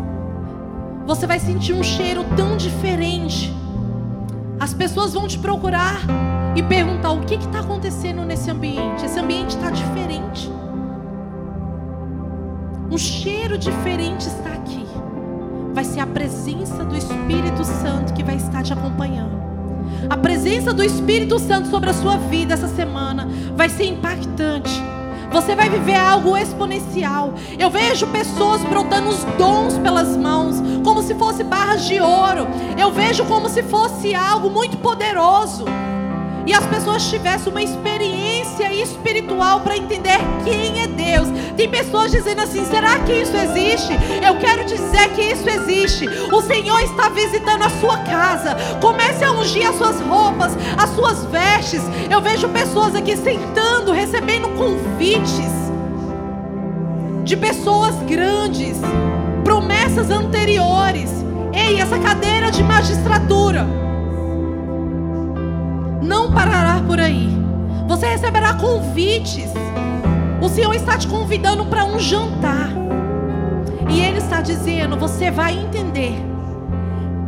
Você 1.06 1.26
vai 1.26 1.38
sentir 1.38 1.74
um 1.74 1.82
cheiro 1.82 2.24
tão 2.36 2.56
diferente. 2.56 3.54
As 4.58 4.72
pessoas 4.72 5.12
vão 5.12 5.28
te 5.28 5.38
procurar 5.38 6.00
e 6.54 6.62
perguntar 6.62 7.12
o 7.12 7.20
que 7.20 7.34
está 7.34 7.60
acontecendo 7.60 8.24
nesse 8.24 8.50
ambiente. 8.50 9.04
Esse 9.04 9.18
ambiente 9.18 9.50
está 9.50 9.70
diferente. 9.70 10.50
Um 12.90 12.98
cheiro 12.98 13.56
diferente 13.56 14.26
está 14.26 14.50
aqui. 14.50 14.86
Vai 15.72 15.84
ser 15.84 16.00
a 16.00 16.06
presença 16.06 16.84
do 16.84 16.96
Espírito 16.96 17.64
Santo 17.64 18.12
que 18.12 18.24
vai 18.24 18.36
estar 18.36 18.62
te 18.62 18.72
acompanhando. 18.72 19.38
A 20.08 20.16
presença 20.16 20.72
do 20.72 20.82
Espírito 20.82 21.38
Santo 21.38 21.68
sobre 21.68 21.90
a 21.90 21.94
sua 21.94 22.16
vida 22.16 22.54
essa 22.54 22.68
semana 22.68 23.28
vai 23.54 23.68
ser 23.68 23.84
impactante. 23.84 24.82
Você 25.30 25.54
vai 25.54 25.70
viver 25.70 25.94
algo 25.94 26.36
exponencial. 26.36 27.34
Eu 27.56 27.70
vejo 27.70 28.08
pessoas 28.08 28.60
brotando 28.64 29.10
os 29.10 29.22
dons 29.38 29.78
pelas 29.78 30.16
mãos, 30.16 30.56
como 30.82 31.02
se 31.02 31.14
fosse 31.14 31.44
barras 31.44 31.86
de 31.86 32.00
ouro. 32.00 32.48
Eu 32.76 32.90
vejo 32.90 33.24
como 33.26 33.48
se 33.48 33.62
fosse 33.62 34.12
algo 34.12 34.50
muito 34.50 34.76
poderoso 34.78 35.64
e 36.46 36.54
as 36.54 36.66
pessoas 36.66 37.08
tivessem 37.08 37.50
uma 37.50 37.62
experiência 37.62 38.72
espiritual 38.72 39.60
para 39.60 39.76
entender 39.76 40.18
quem 40.44 40.82
é 40.82 40.86
Deus. 40.86 41.28
Tem 41.56 41.68
pessoas 41.68 42.10
dizendo 42.10 42.42
assim: 42.42 42.64
será 42.64 42.98
que 43.00 43.12
isso 43.12 43.36
existe? 43.36 43.92
Eu 44.24 44.36
quero 44.38 44.64
dizer 44.64 45.10
que 45.14 45.22
isso 45.22 45.48
existe. 45.48 46.06
O 46.32 46.40
Senhor 46.40 46.80
está 46.80 47.08
visitando 47.08 47.62
a 47.62 47.70
sua 47.70 47.98
casa. 47.98 48.56
Comece 48.80 49.24
a 49.24 49.32
ungir 49.32 49.68
as 49.68 49.76
suas 49.76 50.00
roupas, 50.00 50.56
as 50.76 50.90
suas 50.90 51.24
vestes. 51.26 51.82
Eu 52.10 52.20
vejo 52.20 52.48
pessoas 52.48 52.94
aqui 52.94 53.16
sentando, 53.16 53.92
recebendo 53.92 54.48
convites 54.56 55.50
de 57.24 57.36
pessoas 57.36 57.94
grandes, 58.08 58.78
promessas 59.44 60.10
anteriores. 60.10 61.10
Ei, 61.52 61.80
essa 61.80 61.98
cadeira 61.98 62.50
de 62.50 62.62
magistratura 62.62 63.89
não 66.00 66.32
parará 66.32 66.82
por 66.86 66.98
aí. 66.98 67.28
Você 67.86 68.06
receberá 68.06 68.54
convites. 68.54 69.50
O 70.40 70.48
Senhor 70.48 70.74
está 70.74 70.96
te 70.96 71.06
convidando 71.06 71.66
para 71.66 71.84
um 71.84 71.98
jantar. 71.98 72.70
E 73.88 74.00
Ele 74.00 74.18
está 74.18 74.40
dizendo: 74.40 74.96
você 74.96 75.30
vai 75.30 75.58
entender 75.58 76.14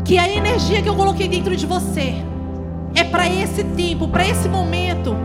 que 0.05 0.19
a 0.19 0.29
energia 0.29 0.83
que 0.83 0.89
eu 0.89 0.95
coloquei 0.95 1.29
dentro 1.29 1.57
de 1.57 1.67
você 1.67 2.15
é 2.95 3.05
para 3.05 3.29
esse 3.29 3.65
tempo, 3.65 4.09
para 4.09 4.27
esse 4.27 4.49
momento, 4.49 5.17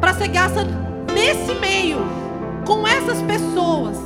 para 0.00 0.14
ser 0.14 0.28
gasta 0.28 0.64
nesse 1.14 1.54
meio, 1.54 1.98
com 2.66 2.86
essas 2.86 3.20
pessoas. 3.22 3.96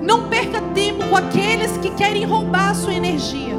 Não 0.00 0.28
perca 0.28 0.60
tempo 0.74 1.04
com 1.08 1.16
aqueles 1.16 1.76
que 1.78 1.90
querem 1.90 2.24
roubar 2.24 2.70
a 2.70 2.74
sua 2.74 2.94
energia. 2.94 3.54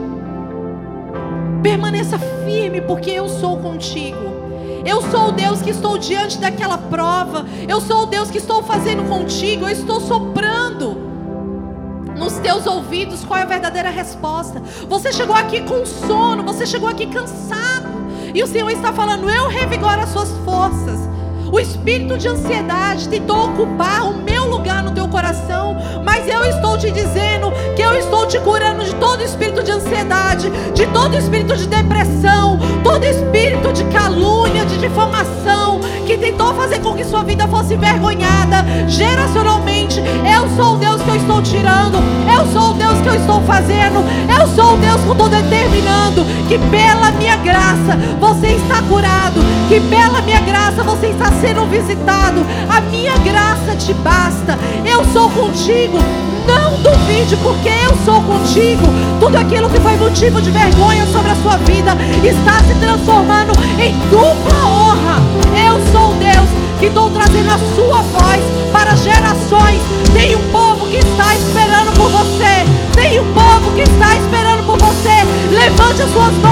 Permaneça 1.62 2.18
firme, 2.46 2.82
porque 2.82 3.12
eu 3.12 3.30
sou 3.30 3.58
contigo. 3.58 4.31
Eu 4.86 5.02
sou 5.10 5.30
o 5.30 5.32
Deus 5.32 5.62
que 5.62 5.70
estou 5.70 5.98
diante 5.98 6.38
daquela 6.38 6.78
prova. 6.78 7.46
Eu 7.68 7.80
sou 7.82 8.04
o 8.04 8.06
Deus 8.06 8.32
que 8.32 8.38
estou 8.38 8.64
fazendo 8.64 9.08
contigo. 9.08 9.66
Eu 9.66 9.70
estou 9.70 10.02
soprando 10.02 10.98
nos 12.18 12.34
teus 12.34 12.66
ouvidos 12.66 13.24
qual 13.24 13.40
é 13.40 13.44
a 13.44 13.46
verdadeira 13.46 13.90
resposta. 13.90 14.62
Você 14.88 15.12
chegou 15.12 15.36
aqui 15.36 15.62
com 15.62 15.86
sono, 15.86 16.44
você 16.44 16.66
chegou 16.66 16.88
aqui 16.88 17.08
cansado. 17.08 17.90
E 18.34 18.42
o 18.42 18.48
Senhor 18.48 18.70
está 18.70 18.92
falando: 18.94 19.30
Eu 19.30 19.48
revigoro 19.48 20.02
as 20.02 20.10
suas 20.10 20.30
forças. 20.46 21.11
O 21.52 21.60
espírito 21.60 22.18
de 22.18 22.30
ansiedade 22.30 23.10
tentou 23.10 23.50
ocupar 23.50 24.10
o 24.10 24.14
meu 24.14 24.46
lugar 24.46 24.82
no 24.82 24.92
teu 24.92 25.06
coração, 25.10 25.76
mas 26.02 26.26
eu 26.26 26.46
estou 26.46 26.78
te 26.78 26.90
dizendo 26.92 27.52
que 27.76 27.82
eu 27.82 27.94
estou 27.94 28.26
te 28.26 28.40
curando 28.40 28.86
de 28.86 28.96
todo 28.96 29.22
espírito 29.22 29.62
de 29.62 29.72
ansiedade, 29.72 30.50
de 30.74 30.88
todo 30.88 31.18
espírito 31.18 31.58
de 31.58 31.68
depressão, 31.68 32.58
todo 32.82 33.04
espírito 33.04 33.74
de 33.74 33.84
calúnia, 33.86 34.66
de 34.66 34.78
difamação, 34.78 35.71
que 36.02 36.18
tentou 36.18 36.54
fazer 36.54 36.80
com 36.80 36.94
que 36.94 37.04
sua 37.04 37.24
vida 37.24 37.48
fosse 37.48 37.74
envergonhada 37.74 38.66
geracionalmente. 38.88 40.00
Eu 40.00 40.50
sou 40.56 40.76
o 40.76 40.78
Deus 40.78 41.02
que 41.02 41.10
eu 41.10 41.16
estou 41.16 41.42
tirando, 41.42 41.98
eu 42.28 42.52
sou 42.52 42.72
o 42.72 42.74
Deus 42.74 43.00
que 43.02 43.08
eu 43.08 43.16
estou 43.16 43.42
fazendo, 43.42 44.04
eu 44.40 44.48
sou 44.48 44.74
o 44.74 44.78
Deus 44.78 45.02
que 45.02 45.08
eu 45.08 45.12
estou 45.14 45.30
determinando 45.30 46.26
que 46.48 46.58
pela 46.70 47.12
minha 47.12 47.38
graça 47.38 47.98
você 48.20 48.48
está 48.48 48.82
curado, 48.84 49.40
que 49.70 49.80
pela 49.82 50.22
minha 50.22 50.42
graça 50.42 50.84
você 50.84 51.08
está 51.08 51.32
sendo 51.40 51.66
visitado. 51.68 52.46
A 52.70 52.82
minha 52.82 53.18
graça 53.20 53.76
te 53.78 53.94
basta. 53.94 54.58
Eu 54.86 55.06
sou 55.06 55.30
contigo. 55.30 55.98
Não 56.48 56.82
duvide, 56.82 57.36
porque 57.38 57.70
eu 57.70 57.96
sou 58.06 58.22
contigo. 58.24 58.84
Tudo 59.20 59.38
aquilo 59.38 59.70
que 59.70 59.80
foi 59.80 59.96
motivo 59.98 60.42
de 60.42 60.52
vergonha 60.52 61.06
sobre 61.08 61.32
a 61.32 61.36
sua 61.36 61.58
vida 61.58 61.96
está 62.24 62.60
se 62.64 62.74
transformando 62.76 63.52
em 63.80 63.94
dupla 64.10 64.66
honra. 64.66 65.22
Eu 65.68 65.80
sou 65.92 66.14
Deus 66.16 66.50
que 66.80 66.88
estou 66.88 67.10
trazendo 67.12 67.50
a 67.52 67.60
sua 67.76 68.02
voz 68.02 68.42
para 68.72 68.96
gerações. 68.96 69.82
Tem 70.14 70.36
um 70.36 70.52
povo 70.52 70.88
que 70.88 70.98
está 70.98 71.36
esperando 71.36 71.94
por 71.96 72.10
você. 72.10 72.66
Tem 72.94 73.20
um 73.20 73.34
povo 73.34 73.72
que 73.76 73.82
está 73.82 74.16
esperando 74.18 74.66
por 74.66 74.78
você. 74.78 75.24
Levante 75.52 76.02
as 76.02 76.12
suas 76.12 76.34
mãos 76.38 76.52